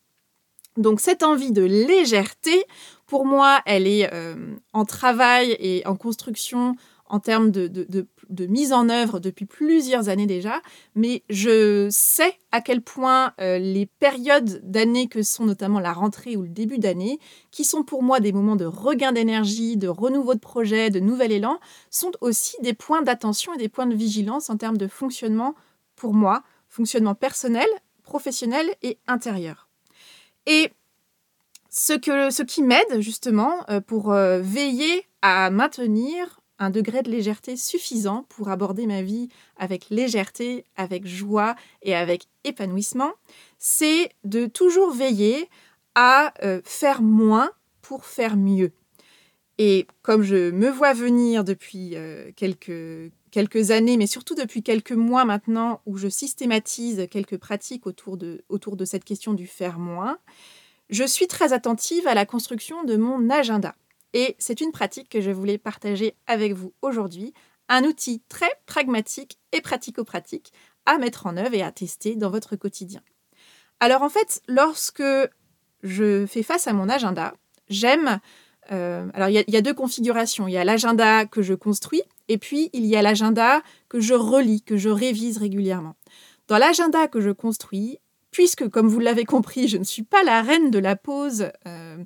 Donc 0.77 0.99
cette 0.99 1.21
envie 1.21 1.51
de 1.51 1.61
légèreté, 1.61 2.65
pour 3.05 3.25
moi, 3.25 3.61
elle 3.65 3.85
est 3.85 4.09
en 4.73 4.85
travail 4.85 5.55
et 5.59 5.85
en 5.85 5.95
construction 5.95 6.75
en 7.09 7.19
termes 7.19 7.51
de, 7.51 8.07
mise 8.47 8.71
en 8.71 8.89
œuvre 8.89 9.19
depuis 9.19 9.45
plusieurs 9.45 10.09
années 10.09 10.27
déjà, 10.27 10.61
mais 10.95 11.23
je 11.29 11.87
sais 11.89 12.37
à 12.51 12.61
quel 12.61 12.81
point 12.81 13.33
euh, 13.41 13.57
les 13.57 13.87
périodes 13.87 14.61
d'année 14.63 15.07
que 15.07 15.23
sont 15.23 15.45
notamment 15.45 15.79
la 15.79 15.91
rentrée 15.91 16.37
ou 16.37 16.43
le 16.43 16.49
début 16.49 16.77
d'année, 16.77 17.19
qui 17.51 17.65
sont 17.65 17.83
pour 17.83 18.03
moi 18.03 18.19
des 18.19 18.31
moments 18.31 18.55
de 18.55 18.65
regain 18.65 19.11
d'énergie, 19.11 19.75
de 19.75 19.87
renouveau 19.87 20.35
de 20.35 20.39
projet, 20.39 20.91
de 20.91 20.99
nouvel 20.99 21.31
élan, 21.31 21.59
sont 21.89 22.11
aussi 22.21 22.55
des 22.61 22.73
points 22.73 23.01
d'attention 23.01 23.53
et 23.53 23.57
des 23.57 23.69
points 23.69 23.87
de 23.87 23.95
vigilance 23.95 24.49
en 24.49 24.57
termes 24.57 24.77
de 24.77 24.87
fonctionnement 24.87 25.55
pour 25.95 26.13
moi, 26.13 26.43
fonctionnement 26.67 27.15
personnel, 27.15 27.67
professionnel 28.03 28.67
et 28.83 28.99
intérieur. 29.07 29.69
Et 30.45 30.71
ce, 31.69 31.93
que, 31.93 32.29
ce 32.31 32.43
qui 32.43 32.63
m'aide 32.63 32.99
justement 32.99 33.53
euh, 33.69 33.81
pour 33.81 34.11
euh, 34.11 34.39
veiller 34.39 35.05
à 35.21 35.49
maintenir 35.49 36.38
un 36.59 36.69
degré 36.69 37.01
de 37.01 37.09
légèreté 37.09 37.55
suffisant 37.55 38.25
pour 38.29 38.49
aborder 38.49 38.85
ma 38.85 39.01
vie 39.01 39.29
avec 39.57 39.89
légèreté, 39.89 40.65
avec 40.75 41.07
joie 41.07 41.55
et 41.81 41.95
avec 41.95 42.27
épanouissement, 42.43 43.13
c'est 43.57 44.11
de 44.23 44.45
toujours 44.45 44.93
veiller 44.93 45.49
à 45.95 46.33
euh, 46.43 46.61
faire 46.63 47.01
moins 47.01 47.51
pour 47.81 48.05
faire 48.05 48.37
mieux. 48.37 48.71
Et 49.57 49.87
comme 50.03 50.21
je 50.21 50.51
me 50.51 50.69
vois 50.69 50.93
venir 50.93 51.43
depuis 51.43 51.95
euh, 51.95 52.31
quelques, 52.35 53.71
années, 53.71 53.97
mais 53.97 54.07
surtout 54.07 54.35
depuis 54.35 54.63
quelques 54.63 54.93
mois 54.93 55.25
maintenant, 55.25 55.81
où 55.85 55.97
je 55.97 56.07
systématise 56.07 57.07
quelques 57.11 57.37
pratiques 57.37 57.85
autour 57.85 58.17
de 58.17 58.85
cette 58.85 59.03
question 59.03 59.33
du 59.33 59.47
faire 59.47 59.79
moins, 59.79 60.17
je 60.89 61.03
suis 61.03 61.27
très 61.27 61.53
attentive 61.53 62.07
à 62.07 62.13
la 62.13 62.25
construction 62.25 62.83
de 62.83 62.95
mon 62.95 63.29
agenda. 63.29 63.75
Et 64.13 64.35
c'est 64.39 64.61
une 64.61 64.71
pratique 64.71 65.09
que 65.09 65.21
je 65.21 65.31
voulais 65.31 65.57
partager 65.57 66.15
avec 66.27 66.53
vous 66.53 66.73
aujourd'hui, 66.81 67.33
un 67.67 67.83
outil 67.83 68.21
très 68.27 68.51
pragmatique 68.65 69.37
et 69.51 69.61
pratico-pratique 69.61 70.51
à 70.85 70.97
mettre 70.97 71.27
en 71.27 71.37
œuvre 71.37 71.53
et 71.53 71.61
à 71.61 71.71
tester 71.71 72.15
dans 72.15 72.29
votre 72.29 72.55
quotidien. 72.55 73.01
Alors 73.79 74.01
en 74.01 74.09
fait, 74.09 74.41
lorsque 74.47 75.03
je 75.83 76.25
fais 76.25 76.43
face 76.43 76.67
à 76.67 76.73
mon 76.73 76.89
agenda, 76.89 77.33
j'aime... 77.69 78.19
Euh, 78.71 79.07
alors 79.15 79.29
il 79.29 79.43
y, 79.47 79.57
a 79.57 79.61
deux 79.61 79.73
configurations. 79.73 80.47
Il 80.47 80.51
y 80.51 80.57
a 80.57 80.63
l'agenda 80.63 81.25
que 81.25 81.41
je 81.41 81.55
construis 81.55 82.03
et 82.27 82.37
puis 82.37 82.69
il 82.73 82.85
y 82.85 82.95
a 82.95 83.01
l'agenda 83.01 83.63
que 83.87 83.99
je 83.99 84.13
relis, 84.13 84.61
que 84.61 84.77
je 84.77 84.89
révise 84.89 85.37
régulièrement. 85.37 85.95
Dans 86.47 86.59
l'agenda 86.59 87.07
que 87.07 87.19
je 87.19 87.31
construis, 87.31 87.97
puisque 88.29 88.69
comme 88.69 88.87
vous 88.87 88.99
l'avez 88.99 89.25
compris, 89.25 89.67
je 89.67 89.77
ne 89.77 89.83
suis 89.83 90.03
pas 90.03 90.23
la 90.23 90.43
reine 90.43 90.69
de 90.69 90.77
la 90.77 90.95
pause 90.95 91.49
euh, 91.67 91.97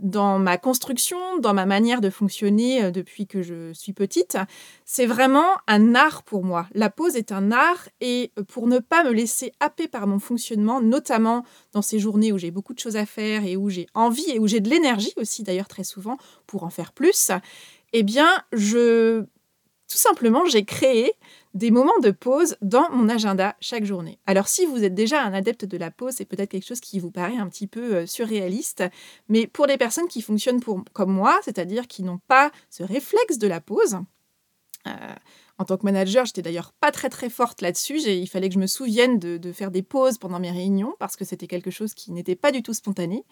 dans 0.00 0.38
ma 0.38 0.58
construction, 0.58 1.38
dans 1.38 1.54
ma 1.54 1.66
manière 1.66 2.00
de 2.00 2.10
fonctionner 2.10 2.84
euh, 2.84 2.90
depuis 2.90 3.26
que 3.26 3.42
je 3.42 3.72
suis 3.72 3.92
petite, 3.92 4.38
c'est 4.84 5.06
vraiment 5.06 5.48
un 5.66 5.94
art 5.94 6.22
pour 6.22 6.44
moi. 6.44 6.66
La 6.74 6.90
pause 6.90 7.16
est 7.16 7.32
un 7.32 7.52
art 7.52 7.88
et 8.00 8.32
pour 8.48 8.66
ne 8.66 8.78
pas 8.78 9.04
me 9.04 9.10
laisser 9.10 9.52
happer 9.60 9.88
par 9.88 10.06
mon 10.06 10.18
fonctionnement, 10.18 10.80
notamment 10.80 11.44
dans 11.72 11.82
ces 11.82 11.98
journées 11.98 12.32
où 12.32 12.38
j'ai 12.38 12.50
beaucoup 12.50 12.74
de 12.74 12.78
choses 12.78 12.96
à 12.96 13.06
faire 13.06 13.44
et 13.44 13.56
où 13.56 13.68
j'ai 13.68 13.86
envie 13.94 14.30
et 14.30 14.38
où 14.38 14.46
j'ai 14.46 14.60
de 14.60 14.70
l'énergie 14.70 15.12
aussi 15.16 15.42
d'ailleurs 15.42 15.68
très 15.68 15.84
souvent 15.84 16.18
pour 16.46 16.62
en 16.62 16.70
faire 16.70 16.92
plus, 16.92 17.30
eh 17.92 18.02
bien 18.02 18.28
je 18.52 19.24
tout 19.88 19.96
simplement 19.96 20.44
j'ai 20.44 20.64
créé 20.64 21.12
des 21.54 21.70
moments 21.70 21.98
de 22.00 22.10
pause 22.10 22.56
dans 22.62 22.90
mon 22.90 23.08
agenda 23.08 23.56
chaque 23.60 23.84
journée. 23.84 24.18
Alors 24.26 24.48
si 24.48 24.66
vous 24.66 24.84
êtes 24.84 24.94
déjà 24.94 25.22
un 25.22 25.32
adepte 25.32 25.64
de 25.64 25.76
la 25.76 25.90
pause, 25.90 26.14
c'est 26.14 26.24
peut-être 26.24 26.50
quelque 26.50 26.66
chose 26.66 26.80
qui 26.80 27.00
vous 27.00 27.10
paraît 27.10 27.36
un 27.36 27.48
petit 27.48 27.66
peu 27.66 27.96
euh, 27.96 28.06
surréaliste, 28.06 28.84
mais 29.28 29.46
pour 29.46 29.66
les 29.66 29.78
personnes 29.78 30.08
qui 30.08 30.22
fonctionnent 30.22 30.60
pour, 30.60 30.84
comme 30.92 31.12
moi, 31.12 31.38
c'est-à-dire 31.44 31.86
qui 31.86 32.02
n'ont 32.02 32.20
pas 32.28 32.50
ce 32.70 32.82
réflexe 32.82 33.38
de 33.38 33.48
la 33.48 33.60
pause, 33.60 33.98
euh, 34.86 34.90
en 35.58 35.64
tant 35.64 35.76
que 35.76 35.84
manager, 35.84 36.24
j'étais 36.24 36.42
d'ailleurs 36.42 36.72
pas 36.80 36.92
très 36.92 37.08
très 37.08 37.28
forte 37.28 37.62
là-dessus. 37.62 37.98
Il 38.00 38.28
fallait 38.28 38.48
que 38.48 38.54
je 38.54 38.60
me 38.60 38.68
souvienne 38.68 39.18
de, 39.18 39.52
faire 39.52 39.72
des 39.72 39.82
pauses 39.82 40.16
pendant 40.16 40.38
mes 40.38 40.52
réunions 40.52 40.94
parce 41.00 41.16
que 41.16 41.24
c'était 41.24 41.48
quelque 41.48 41.70
chose 41.70 41.94
qui 41.94 42.12
n'était 42.12 42.36
pas 42.36 42.52
du 42.52 42.62
tout 42.62 42.74
spontané. 42.74 43.24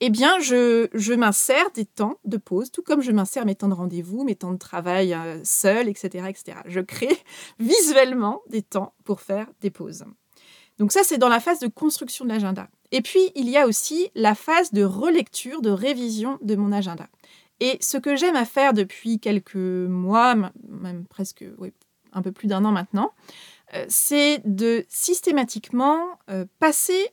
Eh 0.00 0.08
bien, 0.08 0.40
je, 0.40 1.14
m'insère 1.14 1.70
des 1.74 1.84
temps 1.84 2.18
de 2.24 2.38
pause, 2.38 2.70
tout 2.70 2.82
comme 2.82 3.02
je 3.02 3.12
m'insère 3.12 3.44
mes 3.44 3.54
temps 3.54 3.68
de 3.68 3.74
rendez-vous, 3.74 4.24
mes 4.24 4.36
temps 4.36 4.52
de 4.52 4.58
travail 4.58 5.12
euh, 5.12 5.38
seul, 5.44 5.88
etc., 5.88 6.26
etc. 6.28 6.58
Je 6.66 6.80
crée 6.80 7.18
visuellement 7.58 8.40
des 8.48 8.62
temps 8.62 8.94
pour 9.04 9.20
faire 9.20 9.46
des 9.60 9.70
pauses. 9.70 10.04
Donc 10.78 10.92
ça, 10.92 11.00
c'est 11.04 11.18
dans 11.18 11.28
la 11.28 11.40
phase 11.40 11.58
de 11.58 11.68
construction 11.68 12.24
de 12.24 12.30
l'agenda. 12.30 12.68
Et 12.92 13.02
puis, 13.02 13.30
il 13.34 13.48
y 13.48 13.56
a 13.56 13.66
aussi 13.66 14.10
la 14.14 14.34
phase 14.34 14.72
de 14.72 14.84
relecture, 14.84 15.60
de 15.60 15.70
révision 15.70 16.38
de 16.42 16.54
mon 16.54 16.72
agenda. 16.72 17.08
Et 17.60 17.78
ce 17.80 17.96
que 17.96 18.16
j'aime 18.16 18.36
à 18.36 18.44
faire 18.44 18.72
depuis 18.72 19.18
quelques 19.18 19.56
mois, 19.56 20.34
même 20.34 21.06
presque 21.08 21.44
un 22.12 22.22
peu 22.22 22.32
plus 22.32 22.48
d'un 22.48 22.64
an 22.64 22.72
maintenant, 22.72 23.12
euh, 23.74 23.84
c'est 23.88 24.42
de 24.44 24.84
systématiquement 24.88 25.98
euh, 26.30 26.44
passer 26.60 27.10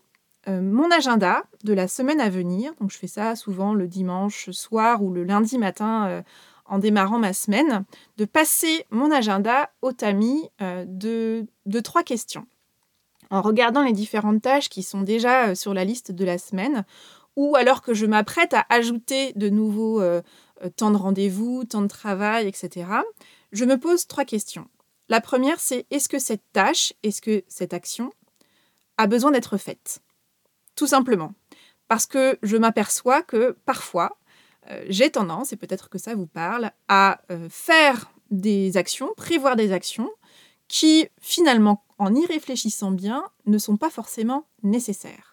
euh, 0.47 0.61
mon 0.61 0.91
agenda 0.91 1.43
de 1.63 1.73
la 1.73 1.87
semaine 1.87 2.19
à 2.19 2.29
venir. 2.29 2.73
Donc 2.79 2.91
je 2.91 2.97
fais 2.97 3.07
ça 3.07 3.35
souvent 3.35 3.73
le 3.73 3.87
dimanche 3.87 4.49
soir 4.51 5.03
ou 5.03 5.11
le 5.11 5.23
lundi 5.23 5.57
matin 5.57 6.23
en 6.65 6.79
démarrant 6.79 7.19
ma 7.19 7.33
semaine, 7.33 7.83
de 8.17 8.25
passer 8.25 8.85
mon 8.89 9.11
agenda 9.11 9.69
au 9.81 9.91
tamis 9.91 10.49
de, 10.59 11.45
de 11.65 11.79
trois 11.81 12.03
questions. 12.03 12.45
En 13.29 13.41
regardant 13.41 13.83
les 13.83 13.91
différentes 13.91 14.41
tâches 14.41 14.69
qui 14.69 14.81
sont 14.81 15.01
déjà 15.01 15.55
sur 15.55 15.73
la 15.73 15.83
liste 15.83 16.11
de 16.11 16.23
la 16.23 16.37
semaine, 16.37 16.85
ou 17.35 17.55
alors 17.55 17.81
que 17.81 17.93
je 17.93 18.05
m'apprête 18.05 18.53
à 18.53 18.65
ajouter 18.69 19.33
de 19.33 19.49
nouveaux 19.49 20.01
euh, 20.01 20.21
euh, 20.63 20.69
temps 20.69 20.91
de 20.91 20.97
rendez-vous, 20.97 21.63
temps 21.65 21.81
de 21.81 21.87
travail, 21.87 22.47
etc., 22.47 22.87
je 23.51 23.65
me 23.65 23.77
pose 23.77 24.07
trois 24.07 24.25
questions. 24.25 24.67
La 25.09 25.21
première, 25.21 25.59
c'est 25.59 25.85
est-ce 25.91 26.09
que 26.09 26.19
cette 26.19 26.43
tâche, 26.53 26.93
est-ce 27.03 27.21
que 27.21 27.43
cette 27.47 27.73
action 27.73 28.11
a 28.97 29.07
besoin 29.07 29.31
d'être 29.31 29.57
faite? 29.57 29.99
Tout 30.75 30.87
simplement. 30.87 31.33
Parce 31.87 32.07
que 32.07 32.39
je 32.41 32.57
m'aperçois 32.57 33.21
que 33.21 33.57
parfois, 33.65 34.17
euh, 34.69 34.83
j'ai 34.87 35.11
tendance, 35.11 35.53
et 35.53 35.57
peut-être 35.57 35.89
que 35.89 35.97
ça 35.97 36.15
vous 36.15 36.25
parle, 36.25 36.71
à 36.87 37.21
faire 37.49 38.11
des 38.31 38.77
actions, 38.77 39.11
prévoir 39.15 39.55
des 39.55 39.71
actions 39.71 40.09
qui, 40.67 41.07
finalement, 41.21 41.83
en 41.99 42.15
y 42.15 42.25
réfléchissant 42.25 42.91
bien, 42.91 43.23
ne 43.45 43.57
sont 43.57 43.77
pas 43.77 43.91
forcément 43.91 44.47
nécessaires 44.63 45.32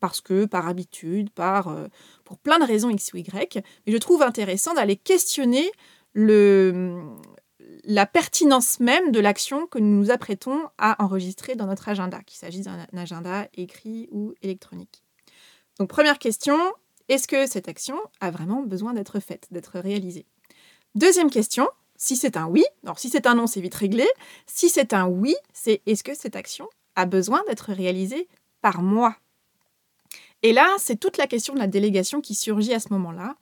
parce 0.00 0.20
que, 0.20 0.46
par 0.46 0.66
habitude, 0.66 1.30
par, 1.30 1.68
euh, 1.68 1.86
pour 2.24 2.38
plein 2.38 2.58
de 2.58 2.64
raisons 2.64 2.90
X 2.90 3.12
ou 3.12 3.18
Y. 3.18 3.62
Mais 3.86 3.92
je 3.92 3.98
trouve 3.98 4.22
intéressant 4.22 4.74
d'aller 4.74 4.96
questionner 4.96 5.70
le, 6.12 7.02
la 7.84 8.06
pertinence 8.06 8.80
même 8.80 9.12
de 9.12 9.20
l'action 9.20 9.66
que 9.66 9.78
nous 9.78 9.98
nous 9.98 10.10
apprêtons 10.10 10.68
à 10.78 11.02
enregistrer 11.02 11.54
dans 11.54 11.66
notre 11.66 11.88
agenda, 11.88 12.20
qu'il 12.22 12.38
s'agisse 12.38 12.64
d'un 12.64 12.86
agenda 12.96 13.48
écrit 13.54 14.08
ou 14.10 14.34
électronique. 14.42 15.02
Donc 15.78 15.88
première 15.88 16.18
question, 16.18 16.58
est-ce 17.08 17.28
que 17.28 17.46
cette 17.46 17.68
action 17.68 17.96
a 18.20 18.30
vraiment 18.30 18.62
besoin 18.62 18.92
d'être 18.92 19.20
faite, 19.20 19.46
d'être 19.50 19.78
réalisée? 19.78 20.26
Deuxième 20.94 21.30
question, 21.30 21.68
si 21.96 22.16
c'est 22.16 22.36
un 22.36 22.46
oui, 22.46 22.64
alors 22.84 22.98
si 22.98 23.08
c'est 23.10 23.26
un 23.26 23.34
non, 23.34 23.46
c'est 23.46 23.60
vite 23.60 23.74
réglé. 23.74 24.06
Si 24.46 24.68
c'est 24.68 24.92
un 24.92 25.06
oui, 25.06 25.34
c'est 25.52 25.82
est-ce 25.86 26.02
que 26.02 26.14
cette 26.14 26.36
action 26.36 26.68
a 26.96 27.06
besoin 27.06 27.42
d'être 27.46 27.72
réalisée 27.72 28.28
par 28.60 28.82
moi? 28.82 29.16
Et 30.42 30.52
là, 30.52 30.68
c'est 30.78 30.96
toute 30.96 31.16
la 31.16 31.26
question 31.26 31.54
de 31.54 31.58
la 31.58 31.66
délégation 31.66 32.20
qui 32.20 32.34
surgit 32.34 32.72
à 32.74 32.80
ce 32.80 32.88
moment-là. 32.90 33.36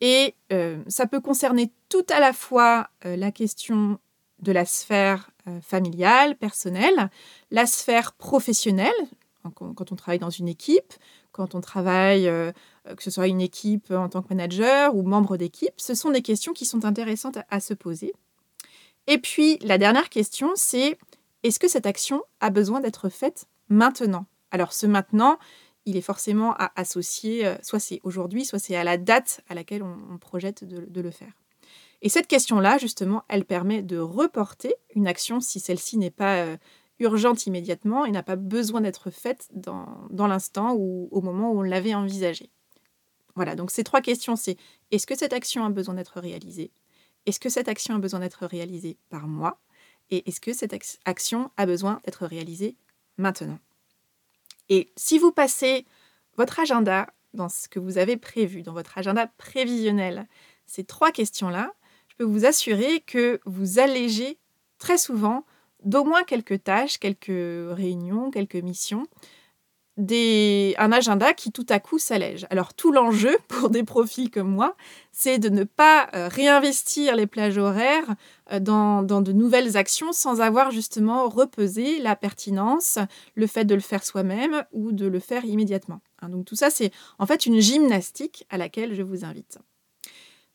Et 0.00 0.34
euh, 0.52 0.82
ça 0.88 1.06
peut 1.06 1.20
concerner 1.20 1.70
tout 1.88 2.04
à 2.10 2.20
la 2.20 2.32
fois 2.32 2.88
euh, 3.06 3.16
la 3.16 3.30
question 3.30 3.98
de 4.40 4.52
la 4.52 4.64
sphère 4.64 5.30
euh, 5.46 5.60
familiale, 5.60 6.36
personnelle, 6.36 7.08
la 7.50 7.66
sphère 7.66 8.12
professionnelle, 8.12 8.90
quand 9.54 9.90
on 9.90 9.96
travaille 9.96 10.20
dans 10.20 10.30
une 10.30 10.46
équipe, 10.46 10.92
quand 11.32 11.56
on 11.56 11.60
travaille, 11.60 12.26
que 12.26 13.02
ce 13.02 13.10
soit 13.10 13.26
une 13.26 13.40
équipe 13.40 13.90
en 13.90 14.08
tant 14.08 14.22
que 14.22 14.28
manager 14.28 14.94
ou 14.94 15.02
membre 15.02 15.36
d'équipe, 15.36 15.72
ce 15.78 15.96
sont 15.96 16.10
des 16.10 16.22
questions 16.22 16.52
qui 16.52 16.64
sont 16.64 16.84
intéressantes 16.84 17.38
à 17.50 17.58
se 17.58 17.74
poser. 17.74 18.12
Et 19.08 19.18
puis, 19.18 19.58
la 19.62 19.78
dernière 19.78 20.10
question, 20.10 20.52
c'est 20.54 20.96
est-ce 21.42 21.58
que 21.58 21.66
cette 21.66 21.86
action 21.86 22.22
a 22.38 22.50
besoin 22.50 22.78
d'être 22.78 23.08
faite 23.08 23.46
maintenant? 23.68 24.26
Alors, 24.52 24.72
ce 24.72 24.86
maintenant, 24.86 25.38
il 25.84 25.96
est 25.96 26.02
forcément 26.02 26.54
à 26.54 26.72
associer, 26.76 27.46
euh, 27.46 27.54
soit 27.62 27.80
c'est 27.80 28.00
aujourd'hui, 28.04 28.44
soit 28.44 28.58
c'est 28.58 28.76
à 28.76 28.84
la 28.84 28.96
date 28.96 29.40
à 29.48 29.54
laquelle 29.54 29.82
on, 29.82 30.18
projette 30.18 30.64
de, 30.64 31.00
le 31.00 31.10
faire. 31.10 31.32
Et 32.02 32.08
cette 32.08 32.26
question-là, 32.26 32.78
justement, 32.78 33.24
elle 33.28 33.44
permet 33.44 33.82
de 33.82 33.98
reporter 33.98 34.74
une 34.94 35.06
action 35.06 35.40
si 35.40 35.60
celle-ci 35.60 35.98
n'est 35.98 36.10
pas 36.10 36.38
euh, 36.38 36.56
urgente 36.98 37.46
immédiatement 37.46 38.04
et 38.04 38.10
n'a 38.10 38.22
pas 38.22 38.36
besoin 38.36 38.80
d'être 38.80 39.10
faite 39.10 39.48
dans, 39.52 40.06
dans 40.10 40.26
l'instant 40.26 40.74
ou 40.76 41.08
au 41.10 41.20
moment 41.20 41.52
où 41.52 41.60
on 41.60 41.62
l'avait 41.62 41.94
envisagée. 41.94 42.50
Voilà, 43.34 43.54
donc 43.54 43.70
ces 43.70 43.84
trois 43.84 44.00
questions, 44.00 44.36
c'est 44.36 44.56
est-ce 44.90 45.06
que 45.06 45.16
cette 45.16 45.32
action 45.32 45.64
a 45.64 45.70
besoin 45.70 45.94
d'être 45.94 46.20
réalisée? 46.20 46.70
Est-ce 47.26 47.40
que 47.40 47.48
cette 47.48 47.68
action 47.68 47.94
a 47.94 47.98
besoin 47.98 48.20
d'être 48.20 48.46
réalisée 48.46 48.98
par 49.08 49.26
moi? 49.26 49.58
Et 50.10 50.28
est-ce 50.28 50.40
que 50.40 50.52
cette 50.52 50.74
action 51.04 51.50
a 51.56 51.66
besoin 51.66 52.00
d'être 52.04 52.26
réalisée 52.26 52.76
maintenant? 53.16 53.58
Et 54.68 54.92
si 54.96 55.18
vous 55.18 55.32
passez 55.32 55.86
votre 56.36 56.60
agenda 56.60 57.12
dans 57.34 57.48
ce 57.48 57.68
que 57.68 57.78
vous 57.78 57.98
avez 57.98 58.16
prévu, 58.16 58.62
dans 58.62 58.72
votre 58.72 58.98
agenda 58.98 59.26
prévisionnel, 59.38 60.28
ces 60.66 60.84
trois 60.84 61.12
questions-là, 61.12 61.72
je 62.08 62.16
peux 62.16 62.24
vous 62.24 62.44
assurer 62.44 63.00
que 63.00 63.40
vous 63.44 63.78
allégez 63.78 64.38
très 64.78 64.98
souvent 64.98 65.44
d'au 65.84 66.04
moins 66.04 66.24
quelques 66.24 66.62
tâches, 66.62 66.98
quelques 66.98 67.26
réunions, 67.26 68.30
quelques 68.30 68.56
missions, 68.56 69.06
des, 69.98 70.74
un 70.78 70.90
agenda 70.90 71.34
qui 71.34 71.52
tout 71.52 71.66
à 71.68 71.78
coup 71.78 71.98
s'allège. 71.98 72.46
Alors 72.50 72.74
tout 72.74 72.92
l'enjeu 72.92 73.36
pour 73.48 73.70
des 73.70 73.82
profils 73.82 74.30
comme 74.30 74.50
moi, 74.50 74.74
c'est 75.12 75.38
de 75.38 75.48
ne 75.48 75.64
pas 75.64 76.08
euh, 76.14 76.28
réinvestir 76.28 77.14
les 77.14 77.26
plages 77.26 77.58
horaires 77.58 78.14
euh, 78.52 78.60
dans, 78.60 79.02
dans, 79.02 79.20
de 79.20 79.32
nouvelles 79.32 79.76
actions 79.76 80.12
sans 80.12 80.40
avoir 80.40 80.70
justement 80.70 81.28
repesé 81.28 81.98
la 81.98 82.16
pertinence, 82.16 82.98
le 83.34 83.46
fait 83.46 83.64
de 83.64 83.74
le 83.74 83.80
faire 83.80 84.04
soi-même 84.04 84.64
ou 84.72 84.92
de 84.92 85.06
le 85.06 85.18
faire 85.18 85.44
immédiatement. 85.44 86.00
Hein, 86.20 86.30
donc 86.30 86.46
tout 86.46 86.56
ça, 86.56 86.70
c'est 86.70 86.90
en 87.18 87.26
fait 87.26 87.44
une 87.44 87.60
gymnastique 87.60 88.46
à 88.48 88.56
laquelle 88.56 88.94
je 88.94 89.02
vous 89.02 89.24
invite. 89.24 89.58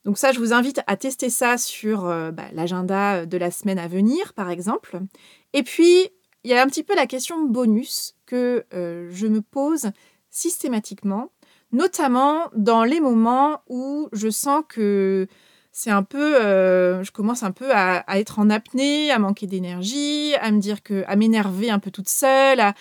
Donc 0.03 0.17
ça, 0.17 0.31
je 0.31 0.39
vous 0.39 0.53
invite 0.53 0.79
à 0.87 0.95
tester 0.95 1.29
ça 1.29 1.57
sur 1.57 2.05
euh, 2.05 2.31
bah, 2.31 2.45
l'agenda 2.53 3.25
de 3.25 3.37
la 3.37 3.51
semaine 3.51 3.77
à 3.77 3.89
venir, 3.89 4.33
par 4.33 4.49
exemple. 4.49 4.99
Et 5.53 5.63
puis, 5.63 6.09
il 6.47 6.51
y 6.51 6.53
a 6.53 6.61
un 6.61 6.67
petit 6.67 6.83
peu 6.83 6.95
la 6.95 7.07
question 7.07 7.43
bonus 7.43 8.15
que 8.25 8.63
euh, 8.73 9.09
je 9.11 9.27
me 9.27 9.41
pose 9.41 9.91
systématiquement, 10.29 11.29
notamment 11.73 12.43
dans 12.55 12.85
les 12.85 13.01
moments 13.01 13.59
où 13.67 14.07
je 14.13 14.29
sens 14.29 14.63
que 14.69 15.27
c'est 15.73 15.91
un 15.91 16.03
peu, 16.03 16.37
euh, 16.37 17.03
je 17.03 17.11
commence 17.11 17.43
un 17.43 17.51
peu 17.51 17.69
à, 17.73 18.05
être 18.17 18.39
en 18.39 18.49
apnée, 18.49 19.11
à 19.11 19.19
manquer 19.19 19.45
d'énergie, 19.45 20.35
à 20.39 20.51
me 20.51 20.59
dire 20.61 20.83
que, 20.83 21.03
à 21.07 21.17
m'énerver 21.17 21.69
un 21.69 21.79
peu 21.79 21.91
toute 21.91 22.07
seule, 22.07 22.61
à, 22.61 22.73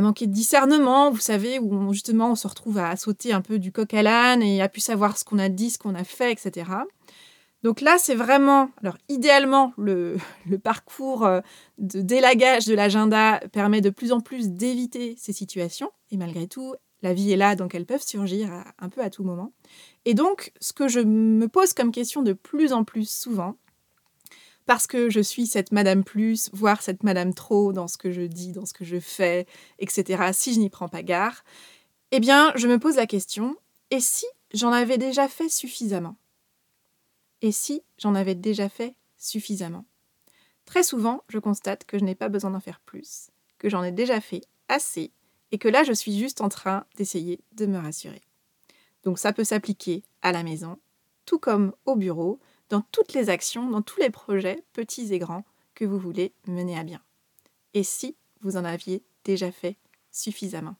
manquer 0.00 0.26
de 0.26 0.32
discernement, 0.32 1.12
vous 1.12 1.20
savez, 1.20 1.60
où 1.60 1.92
justement 1.92 2.32
on 2.32 2.34
se 2.34 2.48
retrouve 2.48 2.78
à 2.78 2.96
sauter 2.96 3.32
un 3.32 3.40
peu 3.40 3.60
du 3.60 3.70
coq 3.70 3.94
à 3.94 4.02
l'âne 4.02 4.42
et 4.42 4.60
à 4.60 4.68
plus 4.68 4.80
savoir 4.80 5.16
ce 5.16 5.24
qu'on 5.24 5.38
a 5.38 5.48
dit, 5.48 5.70
ce 5.70 5.78
qu'on 5.78 5.94
a 5.94 6.02
fait, 6.02 6.32
etc. 6.32 6.66
Donc 7.62 7.80
là, 7.80 7.96
c'est 7.98 8.14
vraiment, 8.14 8.70
alors 8.82 8.96
idéalement, 9.08 9.72
le, 9.78 10.18
parcours 10.62 11.24
euh, 11.24 11.40
de 11.78 12.00
délagage 12.00 12.66
de 12.66 12.74
l'agenda 12.74 13.40
permet 13.52 13.80
de 13.80 13.90
plus 13.90 14.12
en 14.12 14.20
plus 14.20 14.50
d'éviter 14.50 15.14
ces 15.18 15.32
situations. 15.32 15.90
Et 16.10 16.16
malgré 16.16 16.46
tout, 16.46 16.74
la 17.02 17.14
vie 17.14 17.32
est 17.32 17.36
là, 17.36 17.56
donc 17.56 17.74
elles 17.74 17.86
peuvent 17.86 18.02
surgir 18.02 18.50
un 18.78 18.88
peu 18.88 19.02
à 19.02 19.10
tout 19.10 19.24
moment. 19.24 19.52
Et 20.04 20.14
donc, 20.14 20.52
ce 20.60 20.72
que 20.72 20.88
je 20.88 21.00
me 21.00 21.48
pose 21.48 21.72
comme 21.72 21.90
question 21.90 22.22
de 22.22 22.32
plus 22.32 22.72
en 22.72 22.84
plus 22.84 23.08
souvent, 23.08 23.56
parce 24.66 24.86
que 24.86 25.10
je 25.10 25.20
suis 25.20 25.46
cette 25.46 25.72
Madame 25.72 26.04
Plus, 26.04 26.48
voire 26.52 26.82
cette 26.82 27.02
Madame 27.02 27.34
Trop 27.34 27.72
dans 27.72 27.88
ce 27.88 27.96
que 27.96 28.12
je 28.12 28.22
dis, 28.22 28.52
dans 28.52 28.66
ce 28.66 28.72
que 28.72 28.84
je 28.84 29.00
fais, 29.00 29.46
etc., 29.80 30.30
si 30.32 30.54
je 30.54 30.60
n'y 30.60 30.70
prends 30.70 30.88
pas 30.88 31.02
garde, 31.02 31.34
eh 32.12 32.20
bien, 32.20 32.52
je 32.54 32.68
me 32.68 32.78
pose 32.78 32.96
la 32.96 33.06
question, 33.06 33.56
et 33.90 34.00
si 34.00 34.26
j'en 34.54 34.70
avais 34.70 34.98
déjà 34.98 35.28
fait 35.28 35.48
suffisamment? 35.48 36.16
Et 37.42 37.52
si 37.52 37.82
j'en 37.98 38.14
avais 38.14 38.36
déjà 38.36 38.68
fait 38.68 38.94
suffisamment? 39.18 39.84
Très 40.64 40.84
souvent, 40.84 41.24
je 41.28 41.38
constate 41.38 41.84
que 41.84 41.98
je 41.98 42.04
n'ai 42.04 42.14
pas 42.14 42.28
besoin 42.28 42.52
d'en 42.52 42.60
faire 42.60 42.80
plus, 42.80 43.30
que 43.58 43.68
j'en 43.68 43.82
ai 43.82 43.92
déjà 43.92 44.20
fait 44.20 44.42
assez, 44.68 45.12
et 45.50 45.58
que 45.58 45.68
là, 45.68 45.82
je 45.82 45.92
suis 45.92 46.18
juste 46.18 46.40
en 46.40 46.48
train 46.48 46.86
d'essayer 46.96 47.40
de 47.52 47.66
me 47.66 47.78
rassurer. 47.78 48.22
Donc 49.02 49.18
ça 49.18 49.32
peut 49.32 49.44
s'appliquer 49.44 50.04
à 50.22 50.32
la 50.32 50.44
maison, 50.44 50.78
tout 51.26 51.40
comme 51.40 51.74
au 51.84 51.96
bureau, 51.96 52.38
dans 52.68 52.82
toutes 52.92 53.12
les 53.12 53.28
actions, 53.28 53.68
dans 53.68 53.82
tous 53.82 54.00
les 54.00 54.10
projets, 54.10 54.62
petits 54.72 55.12
et 55.12 55.18
grands, 55.18 55.44
que 55.74 55.84
vous 55.84 55.98
voulez 55.98 56.32
mener 56.46 56.78
à 56.78 56.84
bien. 56.84 57.02
Et 57.74 57.82
si 57.82 58.16
vous 58.40 58.56
en 58.56 58.64
aviez 58.64 59.02
déjà 59.24 59.50
fait 59.50 59.76
suffisamment? 60.10 60.76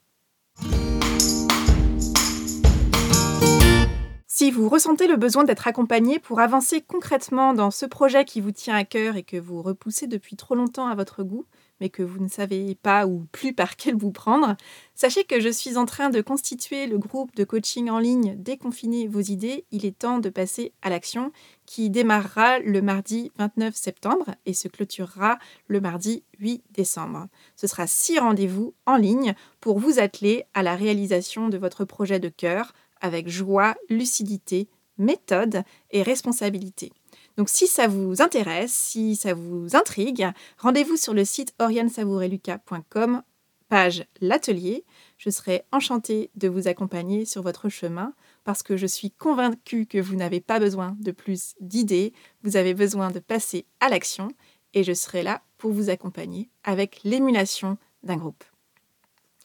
Si 4.35 4.51
vous 4.51 4.71
ressentez 4.71 5.09
le 5.09 5.17
besoin 5.17 5.45
d'être 5.45 5.69
accompagné 5.69 6.19
pour 6.19 6.41
avancer 6.41 6.81
concrètement 6.81 7.53
dans 7.53 7.71
ce 7.71 7.85
projet 7.85 8.25
qui 8.25 8.41
vous 8.41 8.51
tient 8.51 8.75
à 8.75 8.85
cœur 8.85 9.17
et 9.17 9.25
que 9.25 9.37
vous 9.37 9.61
repoussez 9.61 10.07
depuis 10.07 10.37
trop 10.37 10.55
longtemps 10.55 10.87
à 10.87 10.95
votre 10.95 11.23
goût, 11.23 11.45
mais 11.83 11.91
que 11.91 12.03
vous 12.03 12.19
ne 12.19 12.31
savez 12.31 12.75
pas 12.77 13.07
ou 13.07 13.27
plus 13.31 13.53
par 13.53 13.77
quel 13.77 13.95
vous 13.95 14.11
prendre, 14.11 14.57
sachez 14.95 15.25
que 15.25 15.39
je 15.39 15.51
suis 15.51 15.77
en 15.77 15.85
train 15.85 16.09
de 16.09 16.23
constituer 16.23 16.87
le 16.87 16.97
groupe 16.97 17.35
de 17.35 17.45
coaching 17.45 17.91
en 17.91 17.99
ligne 17.99 18.35
Déconfiner 18.39 19.07
vos 19.07 19.21
idées. 19.21 19.67
Il 19.71 19.85
est 19.85 19.99
temps 19.99 20.19
de 20.19 20.31
passer 20.31 20.73
à 20.81 20.89
l'action 20.89 21.31
qui 21.67 21.91
démarrera 21.91 22.59
le 22.61 22.81
mardi 22.81 23.33
29 23.37 23.75
septembre 23.75 24.31
et 24.47 24.55
se 24.55 24.69
clôturera 24.69 25.39
le 25.67 25.83
mardi 25.83 26.25
8 26.39 26.65
décembre. 26.71 27.27
Ce 27.57 27.67
sera 27.67 27.87
six 27.87 28.19
rendez-vous 28.19 28.73
en 28.87 28.97
ligne 28.97 29.35
pour 29.61 29.79
vous 29.79 29.99
atteler 29.99 30.45
à 30.55 30.63
la 30.63 30.75
réalisation 30.75 31.51
de 31.51 31.59
votre 31.59 31.85
projet 31.85 32.19
de 32.19 32.31
cœur 32.31 32.73
avec 33.03 33.29
joie, 33.29 33.75
lucidité, 33.91 34.69
méthode 34.97 35.63
et 35.91 36.03
responsabilité. 36.03 36.93
Donc 37.37 37.49
si 37.49 37.67
ça 37.67 37.89
vous 37.89 38.23
intéresse, 38.23 38.73
si 38.73 39.17
ça 39.17 39.35
vous 39.35 39.75
intrigue, 39.75 40.29
rendez-vous 40.59 40.97
sur 40.97 41.13
le 41.13 41.25
site 41.25 41.55
oriansavoureluca.com, 41.59 43.23
page 43.69 44.05
l'atelier. 44.21 44.85
Je 45.17 45.31
serai 45.31 45.65
enchantée 45.73 46.31
de 46.35 46.49
vous 46.49 46.69
accompagner 46.69 47.25
sur 47.25 47.43
votre 47.43 47.69
chemin 47.69 48.13
parce 48.45 48.63
que 48.63 48.77
je 48.77 48.87
suis 48.87 49.11
convaincue 49.11 49.87
que 49.87 49.99
vous 49.99 50.17
n'avez 50.17 50.41
pas 50.41 50.59
besoin 50.59 50.97
de 51.01 51.11
plus 51.11 51.55
d'idées, 51.61 52.13
vous 52.43 52.57
avez 52.57 52.75
besoin 52.75 53.11
de 53.11 53.19
passer 53.19 53.67
à 53.81 53.89
l'action 53.89 54.29
et 54.75 54.85
je 54.85 54.93
serai 54.93 55.23
là 55.23 55.43
pour 55.59 55.73
vous 55.73 55.91
accompagner 55.91 56.51
avec 56.65 57.01
l'émulation 57.05 57.79
d'un 58.03 58.17
groupe. 58.17 58.45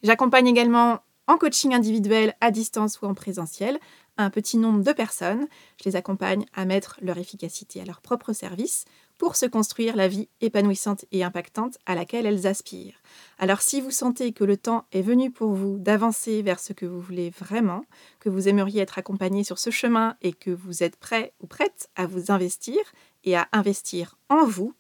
J'accompagne 0.04 0.48
également 0.48 1.00
en 1.28 1.38
coaching 1.38 1.74
individuel 1.74 2.34
à 2.42 2.52
distance 2.52 3.02
ou 3.02 3.06
en 3.06 3.13
présentiel 3.13 3.80
un 4.18 4.30
petit 4.30 4.58
nombre 4.58 4.84
de 4.84 4.92
personnes. 4.92 5.48
Je 5.80 5.90
les 5.90 5.96
accompagne 5.96 6.46
à 6.54 6.66
mettre 6.66 6.98
leur 7.02 7.18
efficacité 7.18 7.82
à 7.82 7.86
leur 7.86 8.02
propre 8.02 8.34
service 8.34 8.86
pour 9.18 9.36
se 9.36 9.46
construire 9.46 9.96
la 9.96 10.08
vie 10.08 10.30
épanouissante 10.42 11.06
et 11.12 11.24
impactante 11.24 11.78
à 11.86 11.96
laquelle 11.96 12.26
elles 12.26 12.48
aspirent. 12.48 13.02
Alors 13.40 13.62
si 13.62 13.82
vous 13.82 13.92
sentez 13.92 14.32
que 14.32 14.44
le 14.44 14.58
temps 14.58 14.86
est 14.92 15.02
venu 15.02 15.32
pour 15.32 15.52
vous 15.52 15.78
d'avancer 15.78 16.42
vers 16.42 16.60
ce 16.60 16.74
que 16.74 16.86
vous 16.86 17.00
voulez 17.00 17.32
vraiment, 17.32 17.84
que 18.20 18.30
vous 18.30 18.48
aimeriez 18.48 18.82
être 18.82 18.98
accompagné 18.98 19.44
sur 19.44 19.60
ce 19.60 19.70
chemin 19.70 20.16
et 20.22 20.34
que 20.34 20.52
vous 20.52 20.84
êtes 20.84 20.98
prêt 20.98 21.34
ou 21.42 21.48
prête 21.48 21.90
à 21.96 22.06
vous 22.06 22.32
investir 22.32 22.80
et 23.24 23.36
à 23.36 23.48
investir 23.52 24.18
en 24.30 24.46
vous, 24.46 24.74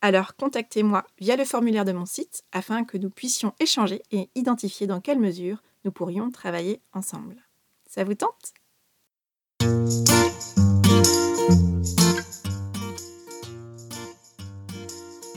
alors 0.00 0.34
contactez-moi 0.36 1.04
via 1.20 1.36
le 1.36 1.44
formulaire 1.44 1.84
de 1.84 1.92
mon 1.92 2.06
site 2.06 2.42
afin 2.52 2.84
que 2.84 2.98
nous 2.98 3.10
puissions 3.10 3.54
échanger 3.60 4.02
et 4.10 4.28
identifier 4.34 4.86
dans 4.86 5.00
quelle 5.00 5.20
mesure 5.20 5.62
nous 5.84 5.92
pourrions 5.92 6.30
travailler 6.30 6.80
ensemble. 6.92 7.36
Ça 7.86 8.04
vous 8.04 8.14
tente? 8.14 8.54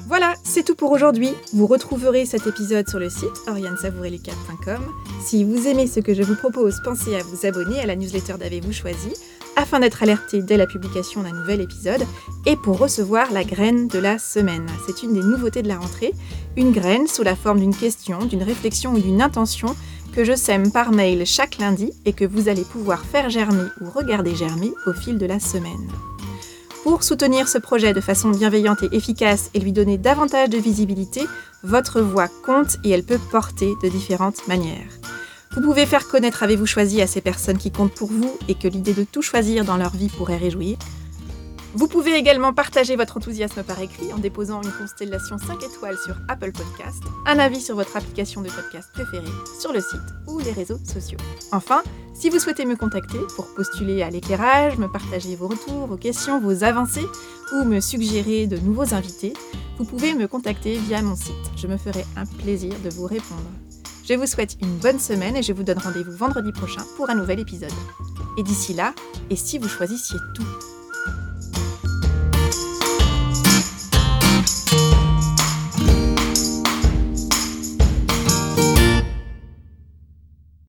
Voilà, 0.07 0.35
c'est 0.43 0.63
tout 0.63 0.75
pour 0.75 0.91
aujourd'hui. 0.91 1.31
Vous 1.51 1.65
retrouverez 1.65 2.25
cet 2.25 2.45
épisode 2.45 2.87
sur 2.87 2.99
le 2.99 3.09
site 3.09 3.41
oriansavoureluca.com. 3.47 4.81
Si 5.19 5.43
vous 5.43 5.67
aimez 5.67 5.87
ce 5.87 5.99
que 5.99 6.13
je 6.13 6.21
vous 6.21 6.35
propose, 6.35 6.79
pensez 6.83 7.15
à 7.15 7.23
vous 7.23 7.45
abonner 7.45 7.79
à 7.81 7.87
la 7.87 7.95
newsletter 7.95 8.35
d'Avez-vous 8.37 8.71
choisi 8.71 9.11
afin 9.55 9.79
d'être 9.79 10.03
alerté 10.03 10.41
dès 10.41 10.57
la 10.57 10.67
publication 10.67 11.23
d'un 11.23 11.31
nouvel 11.31 11.61
épisode 11.61 12.03
et 12.45 12.55
pour 12.55 12.77
recevoir 12.77 13.31
la 13.31 13.43
graine 13.43 13.87
de 13.87 13.99
la 13.99 14.19
semaine. 14.19 14.67
C'est 14.85 15.03
une 15.03 15.13
des 15.13 15.23
nouveautés 15.23 15.63
de 15.63 15.67
la 15.67 15.79
rentrée, 15.79 16.13
une 16.55 16.71
graine 16.71 17.07
sous 17.07 17.23
la 17.23 17.35
forme 17.35 17.59
d'une 17.59 17.75
question, 17.75 18.25
d'une 18.25 18.43
réflexion 18.43 18.93
ou 18.93 18.99
d'une 18.99 19.21
intention 19.21 19.75
que 20.15 20.23
je 20.23 20.33
sème 20.33 20.71
par 20.71 20.93
mail 20.93 21.25
chaque 21.25 21.57
lundi 21.57 21.91
et 22.05 22.13
que 22.13 22.23
vous 22.23 22.47
allez 22.47 22.63
pouvoir 22.63 23.03
faire 23.03 23.29
germer 23.29 23.67
ou 23.81 23.89
regarder 23.89 24.33
germer 24.33 24.71
au 24.87 24.93
fil 24.93 25.17
de 25.17 25.25
la 25.25 25.41
semaine. 25.41 25.91
Pour 26.83 27.03
soutenir 27.03 27.49
ce 27.49 27.57
projet 27.57 27.93
de 27.93 27.99
façon 27.99 28.29
bienveillante 28.29 28.83
et 28.83 28.95
efficace 28.95 29.49
et 29.53 29.59
lui 29.59 29.73
donner 29.73 29.97
davantage 29.97 30.49
de 30.49 30.57
visibilité, 30.57 31.21
votre 31.63 31.99
voix 31.99 32.29
compte 32.45 32.77
et 32.85 32.91
elle 32.91 33.03
peut 33.03 33.19
porter 33.29 33.73
de 33.83 33.89
différentes 33.89 34.47
manières. 34.47 34.99
Vous 35.51 35.61
pouvez 35.61 35.85
faire 35.85 36.07
connaître 36.07 36.43
Avez-vous 36.43 36.65
choisi 36.65 37.01
à 37.01 37.07
ces 37.07 37.21
personnes 37.21 37.57
qui 37.57 37.71
comptent 37.71 37.95
pour 37.95 38.09
vous 38.09 38.37
et 38.47 38.55
que 38.55 38.69
l'idée 38.69 38.93
de 38.93 39.03
tout 39.03 39.21
choisir 39.21 39.65
dans 39.65 39.77
leur 39.77 39.95
vie 39.95 40.09
pourrait 40.09 40.37
réjouir. 40.37 40.77
Vous 41.75 41.89
pouvez 41.89 42.13
également 42.13 42.53
partager 42.53 42.95
votre 42.95 43.17
enthousiasme 43.17 43.61
par 43.61 43.81
écrit 43.81 44.13
en 44.13 44.17
déposant 44.17 44.61
une 44.61 44.71
constellation 44.71 45.37
5 45.37 45.61
étoiles 45.61 45.97
sur 45.97 46.15
Apple 46.29 46.53
Podcast, 46.53 47.03
un 47.25 47.37
avis 47.37 47.59
sur 47.59 47.75
votre 47.75 47.97
application 47.97 48.41
de 48.41 48.47
podcast 48.47 48.89
préférée, 48.93 49.27
sur 49.59 49.73
le 49.73 49.81
site 49.81 49.99
ou 50.25 50.39
les 50.39 50.53
réseaux 50.53 50.79
sociaux. 50.85 51.17
Enfin, 51.51 51.83
si 52.13 52.29
vous 52.29 52.39
souhaitez 52.39 52.63
me 52.65 52.77
contacter 52.77 53.17
pour 53.35 53.53
postuler 53.53 54.03
à 54.03 54.09
l'éclairage, 54.09 54.77
me 54.77 54.87
partager 54.87 55.35
vos 55.35 55.49
retours, 55.49 55.87
vos 55.87 55.97
questions, 55.97 56.39
vos 56.39 56.63
avancées 56.63 57.07
ou 57.51 57.65
me 57.65 57.81
suggérer 57.81 58.47
de 58.47 58.55
nouveaux 58.55 58.93
invités, 58.93 59.33
vous 59.77 59.83
pouvez 59.83 60.13
me 60.13 60.29
contacter 60.29 60.77
via 60.77 61.01
mon 61.01 61.17
site. 61.17 61.35
Je 61.57 61.67
me 61.67 61.75
ferai 61.75 62.05
un 62.15 62.25
plaisir 62.25 62.73
de 62.85 62.89
vous 62.89 63.05
répondre. 63.05 63.51
Je 64.07 64.13
vous 64.13 64.27
souhaite 64.27 64.55
une 64.61 64.77
bonne 64.77 64.99
semaine 64.99 65.35
et 65.35 65.43
je 65.43 65.51
vous 65.51 65.63
donne 65.63 65.79
rendez-vous 65.79 66.15
vendredi 66.15 66.53
prochain 66.53 66.83
pour 66.95 67.09
un 67.09 67.15
nouvel 67.15 67.41
épisode. 67.41 67.73
Et 68.37 68.43
d'ici 68.43 68.73
là, 68.73 68.93
et 69.29 69.35
si 69.35 69.57
vous 69.57 69.67
choisissiez 69.67 70.19
tout? 70.35 70.74